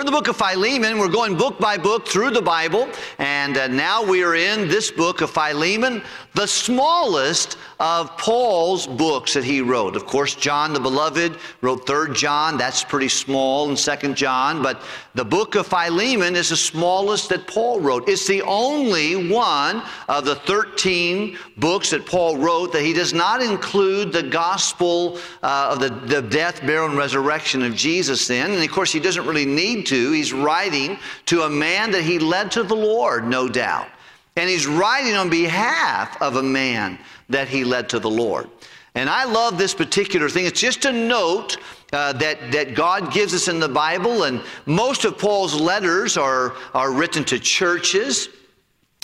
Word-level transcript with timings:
We're 0.00 0.06
in 0.06 0.12
the 0.12 0.18
book 0.18 0.28
of 0.28 0.36
Philemon. 0.38 0.96
We're 0.98 1.08
going 1.08 1.36
book 1.36 1.58
by 1.58 1.76
book 1.76 2.08
through 2.08 2.30
the 2.30 2.40
Bible. 2.40 2.88
And 3.18 3.58
uh, 3.58 3.66
now 3.66 4.02
we 4.02 4.24
are 4.24 4.34
in 4.34 4.66
this 4.66 4.90
book 4.90 5.20
of 5.20 5.28
Philemon, 5.28 6.02
the 6.32 6.46
smallest 6.46 7.58
of 7.80 8.16
Paul's 8.16 8.86
books 8.86 9.34
that 9.34 9.44
he 9.44 9.60
wrote. 9.60 9.96
Of 9.96 10.06
course, 10.06 10.34
John 10.34 10.72
the 10.72 10.80
Beloved 10.80 11.36
wrote 11.60 11.86
3rd 11.86 12.14
John. 12.14 12.56
That's 12.56 12.82
pretty 12.82 13.08
small, 13.08 13.68
and 13.68 13.76
2nd 13.76 14.14
John. 14.14 14.62
But 14.62 14.80
the 15.14 15.24
book 15.24 15.54
of 15.54 15.66
Philemon 15.66 16.36
is 16.36 16.50
the 16.50 16.56
smallest 16.56 17.28
that 17.30 17.46
Paul 17.46 17.80
wrote. 17.80 18.08
It's 18.08 18.26
the 18.26 18.42
only 18.42 19.28
one 19.30 19.82
of 20.08 20.24
the 20.24 20.36
13 20.36 21.36
books 21.56 21.90
that 21.90 22.06
Paul 22.06 22.38
wrote 22.38 22.72
that 22.72 22.82
he 22.82 22.92
does 22.92 23.12
not 23.12 23.42
include 23.42 24.12
the 24.12 24.22
gospel 24.22 25.18
uh, 25.42 25.70
of 25.72 25.80
the, 25.80 25.88
the 26.06 26.22
death, 26.22 26.60
burial, 26.60 26.86
and 26.86 26.96
resurrection 26.96 27.62
of 27.62 27.74
Jesus 27.74 28.30
in. 28.30 28.50
And 28.50 28.62
of 28.62 28.70
course, 28.70 28.92
he 28.92 29.00
doesn't 29.00 29.26
really 29.26 29.46
need 29.46 29.86
to. 29.90 30.12
He's 30.12 30.32
writing 30.32 30.98
to 31.26 31.42
a 31.42 31.50
man 31.50 31.90
that 31.92 32.02
he 32.02 32.18
led 32.18 32.50
to 32.52 32.62
the 32.62 32.74
Lord, 32.74 33.26
no 33.26 33.48
doubt. 33.48 33.88
And 34.36 34.48
he's 34.48 34.66
writing 34.66 35.14
on 35.14 35.28
behalf 35.28 36.20
of 36.22 36.36
a 36.36 36.42
man 36.42 36.98
that 37.28 37.48
he 37.48 37.64
led 37.64 37.88
to 37.90 37.98
the 37.98 38.10
Lord. 38.10 38.48
And 38.94 39.08
I 39.08 39.24
love 39.24 39.58
this 39.58 39.74
particular 39.74 40.28
thing. 40.28 40.46
It's 40.46 40.60
just 40.60 40.84
a 40.84 40.92
note 40.92 41.58
uh, 41.92 42.12
that, 42.14 42.52
that 42.52 42.74
God 42.74 43.12
gives 43.12 43.34
us 43.34 43.48
in 43.48 43.60
the 43.60 43.68
Bible, 43.68 44.24
and 44.24 44.42
most 44.66 45.04
of 45.04 45.18
Paul's 45.18 45.54
letters 45.54 46.16
are, 46.16 46.54
are 46.74 46.92
written 46.92 47.24
to 47.24 47.38
churches. 47.38 48.28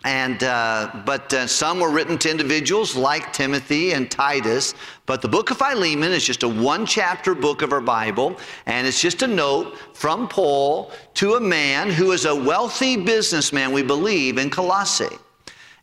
And, 0.05 0.45
uh, 0.45 1.02
but 1.05 1.32
uh, 1.32 1.46
some 1.46 1.80
were 1.80 1.91
written 1.91 2.16
to 2.18 2.30
individuals 2.30 2.95
like 2.95 3.32
Timothy 3.32 3.92
and 3.92 4.10
Titus. 4.10 4.74
But 5.04 5.20
the 5.20 5.28
book 5.28 5.50
of 5.50 5.59
Philemon 5.59 6.12
is 6.12 6.24
just 6.24 6.42
a 6.42 6.48
one 6.48 6.87
chapter 6.87 7.34
book 7.34 7.62
of 7.62 7.73
our 7.73 7.80
Bible. 7.80 8.38
And 8.66 8.87
it's 8.87 9.01
just 9.01 9.23
a 9.23 9.27
note 9.27 9.77
from 9.95 10.28
Paul 10.28 10.92
to 11.14 11.34
a 11.34 11.40
man 11.40 11.90
who 11.90 12.12
is 12.12 12.24
a 12.24 12.34
wealthy 12.34 12.96
businessman, 12.96 13.73
we 13.73 13.82
believe, 13.82 14.38
in 14.38 14.51
Colossae. 14.51 15.16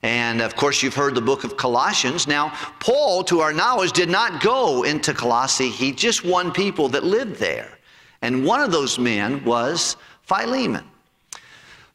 And 0.04 0.42
of 0.42 0.56
course, 0.56 0.84
you've 0.84 0.96
heard 0.96 1.16
the 1.16 1.22
book 1.22 1.44
of 1.44 1.58
Colossians. 1.58 2.28
Now, 2.28 2.54
Paul, 2.80 3.24
to 3.26 3.40
our 3.40 3.54
knowledge, 3.54 3.94
did 3.94 4.09
not 4.09 4.42
go 4.42 4.84
into 4.84 5.14
Colossae. 5.14 5.70
He 5.70 5.92
just 5.92 6.24
won 6.24 6.52
people 6.52 6.88
that 6.90 7.04
lived 7.04 7.38
there. 7.38 7.80
And 8.22 8.46
one 8.46 8.62
of 8.62 8.72
those 8.72 9.00
men 9.00 9.44
was 9.44 9.96
Philemon. 10.24 10.86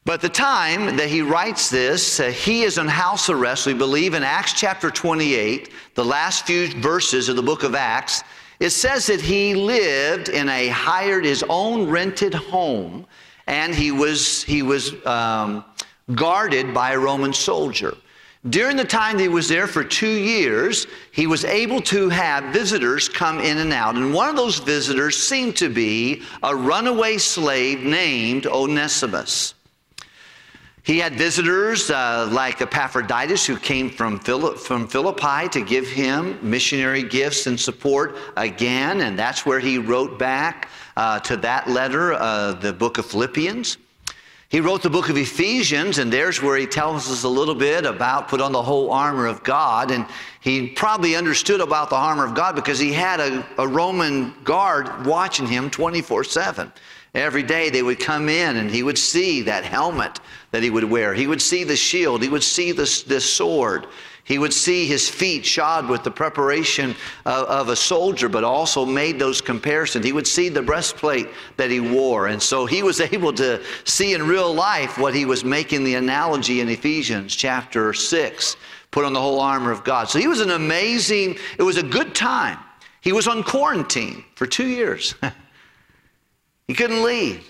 But 0.08 0.22
the 0.22 0.30
time 0.30 0.96
that 0.96 1.10
he 1.10 1.20
writes 1.20 1.68
this, 1.68 2.18
uh, 2.18 2.28
he 2.28 2.62
is 2.62 2.78
on 2.78 2.88
house 2.88 3.28
arrest, 3.28 3.66
we 3.66 3.74
believe, 3.74 4.14
in 4.14 4.22
Acts 4.22 4.54
chapter 4.54 4.90
28, 4.90 5.70
the 5.94 6.02
last 6.02 6.46
few 6.46 6.68
verses 6.80 7.28
of 7.28 7.36
the 7.36 7.42
book 7.42 7.62
of 7.62 7.74
Acts. 7.74 8.24
It 8.58 8.70
says 8.70 9.04
that 9.08 9.20
he 9.20 9.54
lived 9.54 10.30
in 10.30 10.48
a 10.48 10.68
hired, 10.68 11.26
his 11.26 11.44
own 11.50 11.90
rented 11.90 12.32
home, 12.32 13.06
and 13.48 13.74
he 13.74 13.92
was, 13.92 14.42
he 14.44 14.62
was 14.62 14.94
um, 15.04 15.62
guarded 16.14 16.72
by 16.72 16.92
a 16.92 16.98
Roman 16.98 17.34
soldier. 17.34 17.94
During 18.48 18.78
the 18.78 18.86
time 18.86 19.18
that 19.18 19.24
he 19.24 19.28
was 19.28 19.46
there 19.46 19.66
for 19.66 19.84
two 19.84 20.08
years, 20.08 20.86
he 21.12 21.26
was 21.26 21.44
able 21.44 21.82
to 21.82 22.08
have 22.08 22.44
visitors 22.50 23.10
come 23.10 23.40
in 23.40 23.58
and 23.58 23.74
out. 23.74 23.94
And 23.94 24.14
one 24.14 24.30
of 24.30 24.36
those 24.36 24.58
visitors 24.58 25.18
seemed 25.18 25.54
to 25.56 25.68
be 25.68 26.22
a 26.42 26.56
runaway 26.56 27.18
slave 27.18 27.80
named 27.80 28.46
Onesimus. 28.46 29.52
He 30.88 30.98
had 31.00 31.16
visitors 31.16 31.90
uh, 31.90 32.30
like 32.32 32.62
Epaphroditus, 32.62 33.44
who 33.44 33.58
came 33.58 33.90
from, 33.90 34.18
Philipp, 34.18 34.56
from 34.56 34.88
Philippi 34.88 35.46
to 35.50 35.60
give 35.60 35.86
him 35.86 36.38
missionary 36.40 37.02
gifts 37.02 37.46
and 37.46 37.60
support 37.60 38.16
again, 38.38 39.02
and 39.02 39.18
that's 39.18 39.44
where 39.44 39.60
he 39.60 39.76
wrote 39.76 40.18
back 40.18 40.70
uh, 40.96 41.20
to 41.20 41.36
that 41.36 41.68
letter, 41.68 42.14
uh, 42.14 42.54
the 42.54 42.72
book 42.72 42.96
of 42.96 43.04
Philippians. 43.04 43.76
He 44.48 44.60
wrote 44.60 44.82
the 44.82 44.88
book 44.88 45.10
of 45.10 45.18
Ephesians, 45.18 45.98
and 45.98 46.10
there's 46.10 46.40
where 46.40 46.56
he 46.56 46.64
tells 46.64 47.10
us 47.10 47.22
a 47.22 47.28
little 47.28 47.54
bit 47.54 47.84
about 47.84 48.28
put 48.28 48.40
on 48.40 48.52
the 48.52 48.62
whole 48.62 48.90
armor 48.90 49.26
of 49.26 49.44
God. 49.44 49.90
And 49.90 50.06
he 50.40 50.68
probably 50.68 51.16
understood 51.16 51.60
about 51.60 51.90
the 51.90 51.96
armor 51.96 52.24
of 52.24 52.34
God 52.34 52.54
because 52.54 52.78
he 52.78 52.94
had 52.94 53.20
a, 53.20 53.46
a 53.58 53.68
Roman 53.68 54.32
guard 54.42 55.04
watching 55.04 55.46
him 55.46 55.68
24 55.68 56.24
7. 56.24 56.72
Every 57.14 57.42
day 57.42 57.70
they 57.70 57.82
would 57.82 57.98
come 57.98 58.28
in 58.28 58.56
and 58.56 58.70
he 58.70 58.82
would 58.82 58.98
see 58.98 59.42
that 59.42 59.64
helmet 59.64 60.20
that 60.50 60.62
he 60.62 60.70
would 60.70 60.84
wear. 60.84 61.14
He 61.14 61.26
would 61.26 61.42
see 61.42 61.64
the 61.64 61.76
shield. 61.76 62.22
He 62.22 62.28
would 62.28 62.42
see 62.42 62.72
this, 62.72 63.02
this 63.02 63.32
sword. 63.32 63.86
He 64.24 64.38
would 64.38 64.52
see 64.52 64.84
his 64.84 65.08
feet 65.08 65.46
shod 65.46 65.88
with 65.88 66.04
the 66.04 66.10
preparation 66.10 66.94
of, 67.24 67.44
of, 67.46 67.68
a 67.70 67.76
soldier, 67.76 68.28
but 68.28 68.44
also 68.44 68.84
made 68.84 69.18
those 69.18 69.40
comparisons. 69.40 70.04
He 70.04 70.12
would 70.12 70.26
see 70.26 70.50
the 70.50 70.60
breastplate 70.60 71.28
that 71.56 71.70
he 71.70 71.80
wore. 71.80 72.26
And 72.26 72.42
so 72.42 72.66
he 72.66 72.82
was 72.82 73.00
able 73.12 73.32
to 73.32 73.62
see 73.84 74.12
in 74.12 74.28
real 74.28 74.52
life 74.52 74.98
what 74.98 75.14
he 75.14 75.24
was 75.24 75.44
making 75.44 75.82
the 75.82 75.94
analogy 75.94 76.60
in 76.60 76.68
Ephesians 76.68 77.34
chapter 77.34 77.94
6, 77.94 78.56
put 78.90 79.06
on 79.06 79.14
the 79.14 79.20
whole 79.20 79.40
armor 79.40 79.70
of 79.70 79.82
God. 79.82 80.10
So 80.10 80.18
he 80.18 80.28
was 80.28 80.40
an 80.40 80.50
amazing, 80.50 81.38
it 81.58 81.62
was 81.62 81.78
a 81.78 81.82
good 81.82 82.14
time. 82.14 82.58
He 83.00 83.12
was 83.12 83.26
on 83.26 83.42
quarantine 83.42 84.24
for 84.34 84.46
two 84.46 84.66
years. 84.66 85.14
he 86.68 86.74
couldn't 86.74 87.02
leave. 87.02 87.44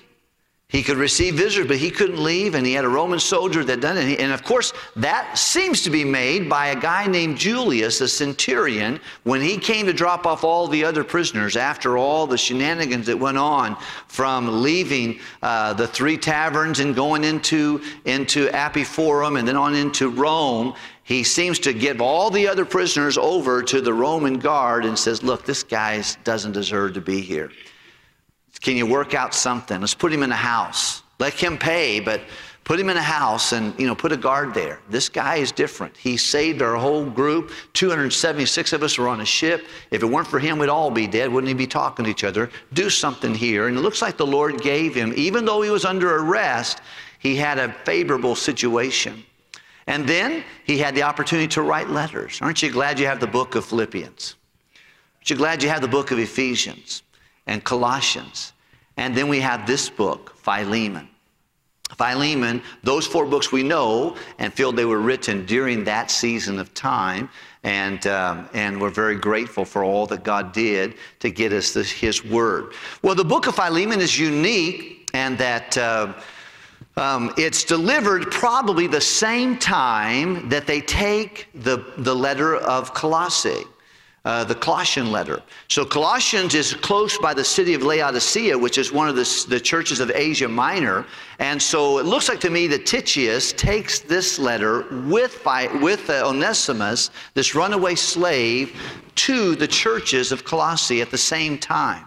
He 0.70 0.82
could 0.82 0.98
receive 0.98 1.34
visitors, 1.34 1.66
but 1.66 1.78
he 1.78 1.90
couldn't 1.90 2.22
leave, 2.22 2.54
and 2.54 2.66
he 2.66 2.74
had 2.74 2.84
a 2.84 2.90
Roman 2.90 3.18
soldier 3.18 3.64
that 3.64 3.80
done 3.80 3.96
it. 3.96 4.20
And 4.20 4.32
of 4.32 4.44
course, 4.44 4.74
that 4.96 5.38
seems 5.38 5.80
to 5.84 5.90
be 5.90 6.04
made 6.04 6.46
by 6.46 6.66
a 6.66 6.76
guy 6.78 7.06
named 7.06 7.38
Julius, 7.38 8.02
a 8.02 8.08
centurion, 8.08 9.00
when 9.24 9.40
he 9.40 9.56
came 9.56 9.86
to 9.86 9.94
drop 9.94 10.26
off 10.26 10.44
all 10.44 10.68
the 10.68 10.84
other 10.84 11.02
prisoners 11.04 11.56
after 11.56 11.96
all 11.96 12.26
the 12.26 12.36
shenanigans 12.36 13.06
that 13.06 13.18
went 13.18 13.38
on 13.38 13.78
from 14.08 14.62
leaving 14.62 15.20
uh, 15.42 15.72
the 15.72 15.86
three 15.86 16.18
taverns 16.18 16.80
and 16.80 16.94
going 16.94 17.24
into, 17.24 17.80
into 18.04 18.48
Appii 18.48 18.84
Forum 18.84 19.36
and 19.36 19.48
then 19.48 19.56
on 19.56 19.74
into 19.74 20.10
Rome. 20.10 20.74
He 21.02 21.24
seems 21.24 21.58
to 21.60 21.72
give 21.72 22.02
all 22.02 22.28
the 22.28 22.46
other 22.46 22.66
prisoners 22.66 23.16
over 23.16 23.62
to 23.62 23.80
the 23.80 23.94
Roman 23.94 24.38
guard 24.38 24.84
and 24.84 24.98
says, 24.98 25.22
Look, 25.22 25.46
this 25.46 25.62
guy 25.62 26.02
doesn't 26.24 26.52
deserve 26.52 26.92
to 26.92 27.00
be 27.00 27.22
here. 27.22 27.50
Can 28.60 28.76
you 28.76 28.86
work 28.86 29.14
out 29.14 29.34
something? 29.34 29.80
Let's 29.80 29.94
put 29.94 30.12
him 30.12 30.22
in 30.22 30.32
a 30.32 30.36
house. 30.36 31.02
Let 31.18 31.34
him 31.34 31.58
pay, 31.58 32.00
but 32.00 32.20
put 32.64 32.78
him 32.78 32.90
in 32.90 32.96
a 32.98 33.02
house 33.02 33.52
and 33.52 33.78
you 33.80 33.86
know 33.86 33.94
put 33.94 34.12
a 34.12 34.16
guard 34.16 34.52
there. 34.52 34.80
This 34.90 35.08
guy 35.08 35.36
is 35.36 35.50
different. 35.50 35.96
He 35.96 36.16
saved 36.16 36.60
our 36.60 36.76
whole 36.76 37.04
group. 37.04 37.50
276 37.72 38.72
of 38.72 38.82
us 38.82 38.98
were 38.98 39.08
on 39.08 39.20
a 39.20 39.24
ship. 39.24 39.66
If 39.90 40.02
it 40.02 40.06
weren't 40.06 40.28
for 40.28 40.38
him, 40.38 40.58
we'd 40.58 40.68
all 40.68 40.90
be 40.90 41.06
dead. 41.06 41.32
Wouldn't 41.32 41.48
he 41.48 41.54
be 41.54 41.66
talking 41.66 42.04
to 42.04 42.10
each 42.10 42.24
other? 42.24 42.50
Do 42.74 42.90
something 42.90 43.34
here. 43.34 43.68
And 43.68 43.76
it 43.76 43.80
looks 43.80 44.02
like 44.02 44.16
the 44.16 44.26
Lord 44.26 44.60
gave 44.60 44.94
him, 44.94 45.12
even 45.16 45.44
though 45.44 45.62
he 45.62 45.70
was 45.70 45.84
under 45.84 46.16
arrest, 46.16 46.80
he 47.18 47.36
had 47.36 47.58
a 47.58 47.72
favorable 47.84 48.34
situation. 48.34 49.24
And 49.86 50.06
then 50.06 50.44
he 50.64 50.76
had 50.76 50.94
the 50.94 51.02
opportunity 51.02 51.48
to 51.48 51.62
write 51.62 51.88
letters. 51.88 52.38
Aren't 52.42 52.62
you 52.62 52.70
glad 52.70 53.00
you 53.00 53.06
have 53.06 53.18
the 53.18 53.26
book 53.26 53.54
of 53.54 53.64
Philippians? 53.64 54.36
Aren't 55.16 55.30
you 55.30 55.36
glad 55.36 55.62
you 55.62 55.70
have 55.70 55.80
the 55.80 55.88
book 55.88 56.10
of 56.10 56.18
Ephesians? 56.18 57.02
And 57.48 57.64
Colossians. 57.64 58.52
And 58.96 59.16
then 59.16 59.28
we 59.28 59.40
have 59.40 59.66
this 59.66 59.90
book, 59.90 60.36
Philemon. 60.36 61.08
Philemon, 61.96 62.62
those 62.82 63.06
four 63.06 63.24
books 63.24 63.50
we 63.50 63.62
know 63.62 64.16
and 64.38 64.52
feel 64.52 64.72
they 64.72 64.84
were 64.84 65.00
written 65.00 65.46
during 65.46 65.84
that 65.84 66.10
season 66.10 66.58
of 66.58 66.72
time. 66.74 67.28
And, 67.64 68.06
um, 68.06 68.48
and 68.52 68.80
we're 68.80 68.90
very 68.90 69.16
grateful 69.16 69.64
for 69.64 69.82
all 69.82 70.06
that 70.06 70.22
God 70.22 70.52
did 70.52 70.94
to 71.20 71.30
get 71.30 71.52
us 71.52 71.72
this, 71.72 71.90
His 71.90 72.24
Word. 72.24 72.72
Well, 73.02 73.14
the 73.14 73.24
book 73.24 73.46
of 73.46 73.56
Philemon 73.56 74.00
is 74.00 74.18
unique 74.18 75.10
and 75.14 75.38
that 75.38 75.76
uh, 75.78 76.12
um, 76.96 77.32
it's 77.38 77.64
delivered 77.64 78.30
probably 78.30 78.86
the 78.86 79.00
same 79.00 79.58
time 79.58 80.48
that 80.50 80.66
they 80.66 80.80
take 80.80 81.48
the, 81.54 81.84
the 81.98 82.14
letter 82.14 82.56
of 82.56 82.92
Colossae. 82.92 83.64
Uh, 84.28 84.44
the 84.44 84.54
Colossian 84.54 85.10
letter. 85.10 85.40
So 85.68 85.86
Colossians 85.86 86.54
is 86.54 86.74
close 86.74 87.16
by 87.16 87.32
the 87.32 87.42
city 87.42 87.72
of 87.72 87.82
Laodicea, 87.82 88.58
which 88.58 88.76
is 88.76 88.92
one 88.92 89.08
of 89.08 89.16
the, 89.16 89.46
the 89.48 89.58
churches 89.58 90.00
of 90.00 90.10
Asia 90.14 90.46
Minor. 90.46 91.06
And 91.38 91.62
so 91.62 91.96
it 91.96 92.04
looks 92.04 92.28
like 92.28 92.38
to 92.40 92.50
me 92.50 92.66
that 92.66 92.84
Tychicus 92.84 93.54
takes 93.54 94.00
this 94.00 94.38
letter 94.38 94.84
with, 95.06 95.42
with 95.80 96.10
uh, 96.10 96.28
Onesimus, 96.28 97.10
this 97.32 97.54
runaway 97.54 97.94
slave, 97.94 98.78
to 99.14 99.56
the 99.56 99.66
churches 99.66 100.30
of 100.30 100.44
Colossae 100.44 101.00
at 101.00 101.10
the 101.10 101.16
same 101.16 101.56
time. 101.56 102.04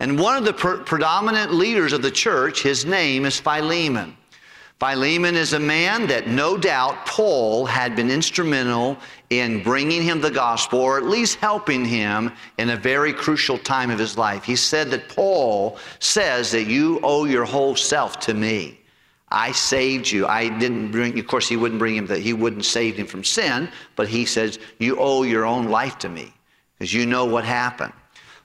And 0.00 0.18
one 0.18 0.36
of 0.36 0.44
the 0.44 0.54
pre- 0.54 0.78
predominant 0.78 1.54
leaders 1.54 1.92
of 1.92 2.02
the 2.02 2.10
church, 2.10 2.64
his 2.64 2.84
name 2.84 3.24
is 3.24 3.38
Philemon. 3.38 4.16
Philemon 4.80 5.36
is 5.36 5.52
a 5.52 5.60
man 5.60 6.06
that 6.08 6.26
no 6.26 6.56
doubt 6.58 7.06
Paul 7.06 7.64
had 7.64 7.94
been 7.94 8.10
instrumental 8.10 8.98
in 9.30 9.62
bringing 9.62 10.02
him 10.02 10.20
the 10.20 10.30
gospel, 10.30 10.80
or 10.80 10.98
at 10.98 11.04
least 11.04 11.36
helping 11.36 11.84
him 11.84 12.32
in 12.58 12.70
a 12.70 12.76
very 12.76 13.12
crucial 13.12 13.56
time 13.56 13.90
of 13.90 13.98
his 13.98 14.18
life. 14.18 14.42
He 14.42 14.56
said 14.56 14.90
that 14.90 15.08
Paul 15.08 15.78
says 16.00 16.50
that 16.50 16.64
you 16.64 17.00
owe 17.02 17.24
your 17.24 17.44
whole 17.44 17.76
self 17.76 18.18
to 18.20 18.34
me. 18.34 18.80
I 19.28 19.52
saved 19.52 20.10
you. 20.10 20.26
I 20.26 20.48
didn't 20.48 20.90
bring, 20.90 21.18
of 21.18 21.26
course, 21.26 21.48
he 21.48 21.56
wouldn't 21.56 21.78
bring 21.78 21.96
him 21.96 22.06
that 22.06 22.20
he 22.20 22.32
wouldn't 22.32 22.64
save 22.64 22.96
him 22.96 23.06
from 23.06 23.24
sin, 23.24 23.68
but 23.96 24.08
he 24.08 24.24
says, 24.24 24.58
You 24.78 24.96
owe 24.98 25.22
your 25.22 25.44
own 25.44 25.68
life 25.68 25.98
to 26.00 26.08
me 26.08 26.32
because 26.78 26.92
you 26.92 27.06
know 27.06 27.24
what 27.24 27.44
happened. 27.44 27.92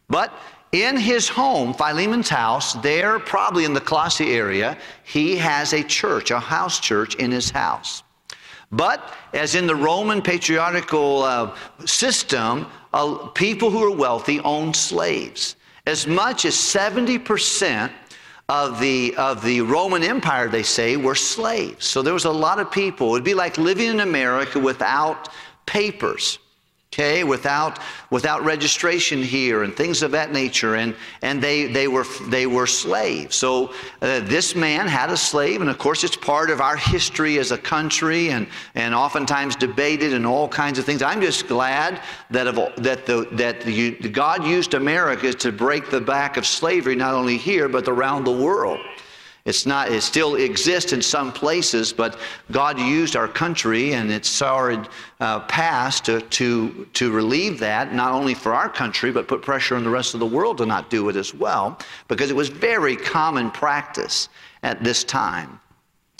But 0.10 0.34
in 0.72 0.98
his 0.98 1.28
home, 1.28 1.74
Philemon's 1.74 2.30
house, 2.30 2.74
there, 2.74 3.20
probably 3.20 3.66
in 3.66 3.74
the 3.74 3.82
Colossae 3.82 4.34
area, 4.34 4.78
he 5.04 5.36
has 5.38 5.74
a 5.74 5.84
church, 5.84 6.32
a 6.32 6.40
house 6.40 6.80
church 6.80 7.16
in 7.16 7.32
his 7.32 7.50
house. 7.50 8.04
But 8.72 9.16
as 9.34 9.56
in 9.56 9.66
the 9.66 9.76
Roman 9.76 10.22
patriarchal 10.22 11.24
uh, 11.24 11.56
system, 11.86 12.68
uh, 12.94 13.16
people 13.30 13.72
who 13.72 13.84
are 13.84 13.96
wealthy 13.96 14.40
own 14.42 14.74
slaves. 14.74 15.56
As 15.88 16.06
much 16.06 16.46
as 16.46 16.54
70% 16.54 17.92
of 18.48 18.80
the, 18.80 19.16
of 19.16 19.44
the 19.44 19.62
Roman 19.62 20.04
Empire, 20.04 20.50
they 20.50 20.62
say, 20.62 20.98
were 20.98 21.16
slaves. 21.16 21.86
So 21.86 22.04
there 22.04 22.14
was 22.14 22.26
a 22.26 22.32
lot 22.32 22.60
of 22.60 22.72
people. 22.72 23.08
It 23.08 23.12
would 23.12 23.24
be 23.24 23.34
like 23.34 23.58
living 23.58 23.90
in 23.90 24.00
America 24.02 24.60
without 24.60 25.30
papers 25.66 26.38
okay 26.92 27.24
without 27.24 27.80
without 28.10 28.44
registration 28.44 29.22
here 29.22 29.62
and 29.62 29.76
things 29.76 30.02
of 30.02 30.10
that 30.12 30.32
nature. 30.32 30.76
And 30.76 30.96
and 31.22 31.42
they 31.42 31.68
they 31.68 31.88
were 31.88 32.06
they 32.28 32.48
were 32.48 32.66
slaves. 32.66 33.36
So 33.36 33.74
uh, 34.02 34.22
this 34.22 34.56
man 34.56 34.88
had 34.88 35.12
a 35.12 35.18
slave 35.18 35.62
and 35.62 35.70
of 35.70 35.78
course 35.78 36.04
it's 36.04 36.16
part 36.16 36.50
of 36.50 36.62
our 36.62 36.76
history 36.76 37.38
as 37.38 37.52
a 37.52 37.58
country 37.58 38.32
and 38.32 38.48
and 38.74 38.96
oftentimes 38.96 39.56
debated 39.56 40.14
and 40.14 40.26
all 40.26 40.48
kinds 40.48 40.80
of 40.80 40.86
things. 40.86 41.04
I'm 41.04 41.22
just 41.22 41.48
glad 41.48 42.02
that 42.32 42.48
of 42.48 42.56
that 42.84 43.06
the 43.06 43.28
that 43.34 43.62
the, 43.62 43.92
god 44.10 44.44
used 44.44 44.74
america 44.74 45.32
to 45.32 45.52
break 45.52 45.90
the 45.90 46.02
back 46.02 46.38
of 46.38 46.46
slavery 46.46 46.96
not 46.96 47.14
only 47.14 47.38
here 47.38 47.70
but 47.70 47.88
around 47.88 48.24
the 48.24 48.32
world 48.32 48.80
it's 49.50 49.66
not, 49.66 49.92
it 49.92 50.02
still 50.02 50.36
exists 50.36 50.94
in 50.94 51.02
some 51.02 51.34
places, 51.34 51.92
but 51.92 52.20
God 52.52 52.80
used 52.80 53.16
our 53.16 53.28
country 53.28 53.94
and 53.96 54.12
its 54.12 54.30
sorry 54.30 54.78
uh, 55.20 55.40
past 55.48 56.06
to, 56.06 56.22
to, 56.22 56.86
to 56.94 57.12
relieve 57.12 57.58
that, 57.60 57.92
not 57.92 58.12
only 58.12 58.36
for 58.36 58.54
our 58.54 58.70
country, 58.70 59.12
but 59.12 59.28
put 59.28 59.42
pressure 59.42 59.76
on 59.76 59.84
the 59.84 59.90
rest 59.90 60.14
of 60.14 60.20
the 60.20 60.26
world 60.26 60.60
to 60.60 60.68
not 60.68 60.92
do 60.92 61.10
it 61.10 61.16
as 61.16 61.34
well, 61.34 61.80
because 62.08 62.30
it 62.30 62.36
was 62.36 62.50
very 62.50 62.96
common 62.96 63.50
practice 63.50 64.30
at 64.62 64.84
this 64.84 65.04
time 65.04 65.60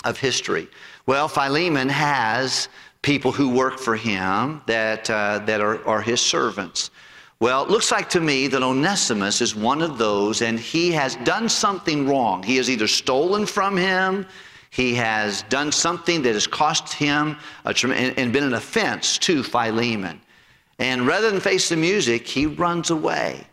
of 0.06 0.18
history. 0.18 0.68
Well, 1.06 1.28
Philemon 1.28 1.88
has 1.88 2.68
people 3.04 3.32
who 3.32 3.50
work 3.50 3.78
for 3.78 3.96
him 3.96 4.62
that, 4.66 5.08
uh, 5.08 5.40
that 5.46 5.62
are, 5.62 5.86
are 5.88 6.02
his 6.02 6.20
servants. 6.20 6.90
Well, 7.42 7.64
it 7.64 7.70
looks 7.70 7.90
like 7.90 8.10
to 8.10 8.20
me 8.20 8.48
that 8.48 8.64
Onesimus 8.64 9.40
is 9.40 9.56
one 9.56 9.82
of 9.82 9.98
those, 9.98 10.42
and 10.42 10.60
he 10.60 10.92
has 10.92 11.16
done 11.18 11.48
something 11.48 12.06
wrong. 12.06 12.44
He 12.44 12.58
has 12.58 12.70
either 12.70 12.88
stolen 12.88 13.46
from 13.46 13.78
him, 13.78 14.26
he 14.72 14.94
has 14.96 15.44
done 15.44 15.72
something 15.72 16.22
that 16.22 16.34
has 16.34 16.46
cost 16.46 16.94
him 16.94 17.38
a, 17.66 17.74
and 17.88 18.34
been 18.34 18.44
an 18.44 18.54
offense 18.54 19.18
to 19.20 19.42
Philemon. 19.42 20.22
And 20.80 21.08
rather 21.08 21.32
than 21.32 21.40
face 21.40 21.70
the 21.70 21.78
music, 21.78 22.28
he 22.28 22.46
runs 22.46 22.90
away. 22.90 23.48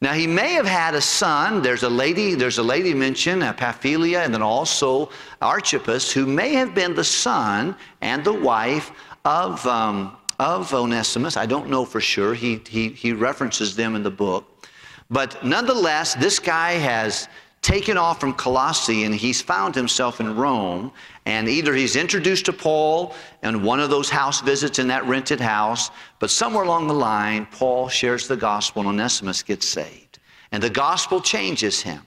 Now 0.00 0.12
he 0.12 0.26
may 0.26 0.52
have 0.52 0.66
had 0.66 0.94
a 0.94 1.00
son. 1.00 1.60
There's 1.60 1.82
a 1.82 1.88
lady. 1.88 2.34
There's 2.34 2.58
a 2.58 2.62
lady 2.62 2.94
mentioned, 2.94 3.42
uh, 3.42 3.52
Paphilia, 3.52 4.24
and 4.24 4.32
then 4.32 4.42
also 4.42 5.10
Archippus, 5.42 6.12
who 6.12 6.24
may 6.24 6.54
have 6.54 6.74
been 6.74 6.94
the 6.94 7.04
son 7.04 7.76
and 8.00 8.24
the 8.24 8.32
wife 8.32 8.92
of 9.24 9.64
um, 9.66 10.16
of 10.38 10.72
Onesimus. 10.72 11.36
I 11.36 11.46
don't 11.46 11.68
know 11.68 11.84
for 11.84 12.00
sure. 12.00 12.34
He, 12.34 12.60
he, 12.68 12.90
he 12.90 13.12
references 13.12 13.74
them 13.74 13.96
in 13.96 14.02
the 14.02 14.10
book. 14.10 14.66
But 15.10 15.42
nonetheless, 15.44 16.14
this 16.14 16.38
guy 16.38 16.72
has 16.72 17.28
taken 17.62 17.96
off 17.96 18.20
from 18.20 18.34
Colossae 18.34 19.04
and 19.04 19.14
he's 19.14 19.42
found 19.42 19.74
himself 19.74 20.20
in 20.20 20.36
Rome. 20.36 20.92
And 21.26 21.48
either 21.48 21.74
he's 21.74 21.96
introduced 21.96 22.46
to 22.46 22.52
Paul 22.52 23.14
in 23.42 23.62
one 23.62 23.80
of 23.80 23.90
those 23.90 24.08
house 24.08 24.40
visits 24.40 24.78
in 24.78 24.88
that 24.88 25.04
rented 25.06 25.40
house, 25.40 25.90
but 26.20 26.30
somewhere 26.30 26.64
along 26.64 26.86
the 26.86 26.94
line, 26.94 27.46
Paul 27.50 27.88
shares 27.88 28.28
the 28.28 28.36
gospel 28.36 28.80
and 28.80 28.88
Onesimus 28.90 29.42
gets 29.42 29.68
saved. 29.68 30.18
And 30.52 30.62
the 30.62 30.70
gospel 30.70 31.20
changes 31.20 31.82
him. 31.82 32.02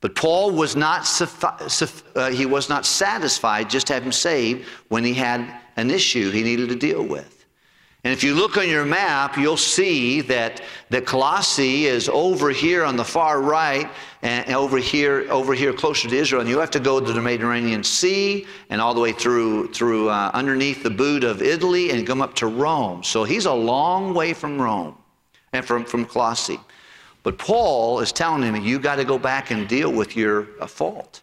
But 0.00 0.14
Paul 0.14 0.52
was 0.52 0.76
not, 0.76 1.08
uh, 2.14 2.30
he 2.30 2.46
was 2.46 2.68
not 2.68 2.86
satisfied 2.86 3.68
just 3.68 3.88
to 3.88 3.94
have 3.94 4.04
him 4.04 4.12
saved 4.12 4.68
when 4.88 5.02
he 5.02 5.12
had 5.12 5.60
an 5.76 5.90
issue 5.90 6.30
he 6.30 6.44
needed 6.44 6.68
to 6.68 6.76
deal 6.76 7.04
with. 7.04 7.37
And 8.04 8.12
if 8.12 8.22
you 8.22 8.34
look 8.34 8.56
on 8.56 8.68
your 8.68 8.84
map, 8.84 9.36
you'll 9.36 9.56
see 9.56 10.20
that, 10.22 10.62
that 10.90 11.04
Colossae 11.04 11.86
is 11.86 12.08
over 12.08 12.50
here 12.50 12.84
on 12.84 12.96
the 12.96 13.04
far 13.04 13.42
right 13.42 13.90
and 14.22 14.48
over 14.54 14.78
here, 14.78 15.26
over 15.30 15.52
here 15.52 15.72
closer 15.72 16.08
to 16.08 16.16
Israel. 16.16 16.40
And 16.40 16.48
you 16.48 16.58
have 16.60 16.70
to 16.70 16.80
go 16.80 17.00
to 17.00 17.12
the 17.12 17.20
Mediterranean 17.20 17.82
Sea 17.82 18.46
and 18.70 18.80
all 18.80 18.94
the 18.94 19.00
way 19.00 19.12
through, 19.12 19.72
through 19.72 20.10
uh, 20.10 20.30
underneath 20.32 20.84
the 20.84 20.90
boot 20.90 21.24
of 21.24 21.42
Italy 21.42 21.90
and 21.90 22.06
come 22.06 22.22
up 22.22 22.34
to 22.36 22.46
Rome. 22.46 23.02
So 23.02 23.24
he's 23.24 23.46
a 23.46 23.52
long 23.52 24.14
way 24.14 24.32
from 24.32 24.62
Rome 24.62 24.96
and 25.52 25.64
from, 25.64 25.84
from 25.84 26.04
Colossae. 26.04 26.60
But 27.24 27.36
Paul 27.36 27.98
is 27.98 28.12
telling 28.12 28.42
him, 28.42 28.54
you 28.62 28.78
got 28.78 28.96
to 28.96 29.04
go 29.04 29.18
back 29.18 29.50
and 29.50 29.68
deal 29.68 29.92
with 29.92 30.16
your 30.16 30.46
uh, 30.60 30.68
fault. 30.68 31.22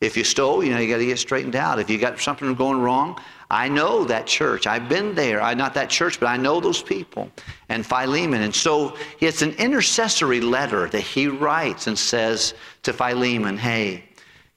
If 0.00 0.16
you 0.16 0.24
stole, 0.24 0.64
you 0.64 0.70
know, 0.70 0.78
you 0.78 0.88
got 0.88 0.98
to 0.98 1.06
get 1.06 1.18
straightened 1.18 1.54
out. 1.54 1.78
If 1.78 1.88
you 1.88 1.98
got 1.98 2.18
something 2.18 2.54
going 2.54 2.80
wrong, 2.80 3.20
I 3.50 3.68
know 3.68 4.04
that 4.04 4.26
church. 4.26 4.66
I've 4.66 4.88
been 4.88 5.14
there. 5.14 5.42
I 5.42 5.54
not 5.54 5.74
that 5.74 5.90
church, 5.90 6.18
but 6.18 6.26
I 6.26 6.36
know 6.36 6.60
those 6.60 6.82
people 6.82 7.30
and 7.68 7.84
Philemon. 7.84 8.42
And 8.42 8.54
so 8.54 8.96
it's 9.20 9.42
an 9.42 9.52
intercessory 9.52 10.40
letter 10.40 10.88
that 10.88 11.00
he 11.00 11.28
writes 11.28 11.86
and 11.86 11.98
says 11.98 12.54
to 12.82 12.92
Philemon, 12.92 13.58
"Hey, 13.58 14.04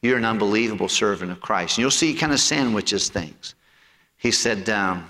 you're 0.02 0.18
an 0.18 0.26
unbelievable 0.26 0.90
servant 0.90 1.32
of 1.32 1.42
Christ." 1.42 1.78
And 1.78 1.84
you'll 1.84 1.92
see 1.92 2.14
he 2.14 2.18
kind 2.18 2.32
of 2.32 2.40
sandwiches 2.40 3.10
things. 3.10 3.56
He 4.18 4.32
said, 4.32 4.70
um, 4.70 5.10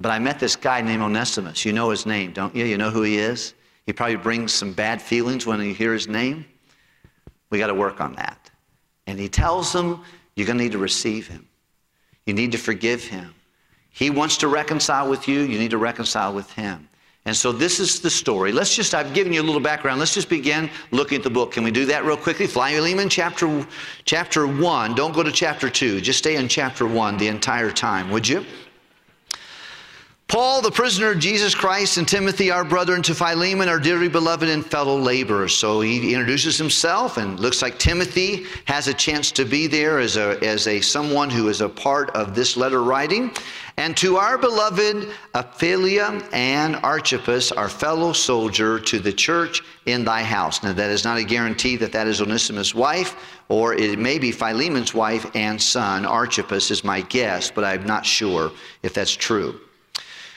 "But 0.00 0.10
I 0.12 0.18
met 0.18 0.38
this 0.38 0.54
guy 0.54 0.80
named 0.82 1.02
Onesimus. 1.02 1.64
You 1.64 1.72
know 1.72 1.90
his 1.90 2.04
name, 2.04 2.32
don't 2.32 2.54
you? 2.54 2.64
You 2.66 2.76
know 2.76 2.90
who 2.90 3.02
he 3.02 3.16
is. 3.16 3.54
He 3.86 3.92
probably 3.92 4.16
brings 4.16 4.52
some 4.52 4.72
bad 4.72 5.00
feelings 5.00 5.46
when 5.46 5.60
you 5.60 5.74
hear 5.74 5.92
his 5.92 6.08
name. 6.08 6.44
We 7.50 7.58
got 7.58 7.68
to 7.68 7.74
work 7.74 8.00
on 8.00 8.14
that." 8.14 8.50
And 9.06 9.18
he 9.18 9.28
tells 9.28 9.72
them, 9.72 10.02
"You're 10.36 10.46
going 10.46 10.58
to 10.58 10.64
need 10.64 10.72
to 10.72 10.78
receive 10.78 11.26
him." 11.26 11.48
You 12.26 12.34
need 12.34 12.52
to 12.52 12.58
forgive 12.58 13.04
him. 13.04 13.34
He 13.90 14.10
wants 14.10 14.38
to 14.38 14.48
reconcile 14.48 15.08
with 15.08 15.28
you, 15.28 15.40
you 15.40 15.58
need 15.58 15.70
to 15.70 15.78
reconcile 15.78 16.34
with 16.34 16.50
him. 16.52 16.88
And 17.26 17.34
so 17.34 17.52
this 17.52 17.80
is 17.80 18.00
the 18.00 18.10
story. 18.10 18.52
Let's 18.52 18.74
just, 18.76 18.94
I've 18.94 19.14
given 19.14 19.32
you 19.32 19.40
a 19.40 19.44
little 19.44 19.60
background. 19.60 19.98
Let's 19.98 20.12
just 20.12 20.28
begin 20.28 20.68
looking 20.90 21.16
at 21.16 21.24
the 21.24 21.30
book. 21.30 21.52
Can 21.52 21.64
we 21.64 21.70
do 21.70 21.86
that 21.86 22.04
real 22.04 22.18
quickly? 22.18 22.46
Philemon 22.46 23.08
chapter, 23.08 23.66
chapter 24.04 24.46
1. 24.46 24.94
Don't 24.94 25.14
go 25.14 25.22
to 25.22 25.32
chapter 25.32 25.70
2. 25.70 26.02
Just 26.02 26.18
stay 26.18 26.36
in 26.36 26.48
chapter 26.48 26.86
1 26.86 27.16
the 27.16 27.28
entire 27.28 27.70
time, 27.70 28.10
would 28.10 28.28
you? 28.28 28.44
Paul, 30.34 30.62
the 30.62 30.70
prisoner 30.72 31.12
of 31.12 31.20
Jesus 31.20 31.54
Christ, 31.54 31.96
and 31.96 32.08
Timothy, 32.08 32.50
our 32.50 32.64
brother, 32.64 32.96
and 32.96 33.04
to 33.04 33.14
Philemon, 33.14 33.68
our 33.68 33.78
dearly 33.78 34.08
beloved 34.08 34.48
and 34.48 34.66
fellow 34.66 34.98
laborers. 34.98 35.54
So 35.56 35.80
he 35.80 36.12
introduces 36.12 36.58
himself, 36.58 37.18
and 37.18 37.38
looks 37.38 37.62
like 37.62 37.78
Timothy 37.78 38.44
has 38.64 38.88
a 38.88 38.94
chance 38.94 39.30
to 39.30 39.44
be 39.44 39.68
there 39.68 40.00
as 40.00 40.16
a, 40.16 40.36
as 40.42 40.66
a 40.66 40.80
someone 40.80 41.30
who 41.30 41.46
is 41.46 41.60
a 41.60 41.68
part 41.68 42.10
of 42.16 42.34
this 42.34 42.56
letter 42.56 42.82
writing. 42.82 43.30
And 43.76 43.96
to 43.98 44.16
our 44.16 44.36
beloved 44.36 45.08
Apphia 45.34 46.28
and 46.32 46.74
Archippus, 46.82 47.52
our 47.52 47.68
fellow 47.68 48.12
soldier, 48.12 48.80
to 48.80 48.98
the 48.98 49.12
church 49.12 49.62
in 49.86 50.04
thy 50.04 50.24
house. 50.24 50.64
Now, 50.64 50.72
that 50.72 50.90
is 50.90 51.04
not 51.04 51.16
a 51.16 51.22
guarantee 51.22 51.76
that 51.76 51.92
that 51.92 52.08
is 52.08 52.20
Onesimus' 52.20 52.74
wife, 52.74 53.14
or 53.48 53.74
it 53.74 54.00
may 54.00 54.18
be 54.18 54.32
Philemon's 54.32 54.94
wife 54.94 55.30
and 55.36 55.62
son. 55.62 56.04
Archippus 56.04 56.72
is 56.72 56.82
my 56.82 57.02
guess, 57.02 57.52
but 57.52 57.62
I'm 57.62 57.86
not 57.86 58.04
sure 58.04 58.50
if 58.82 58.94
that's 58.94 59.14
true. 59.14 59.60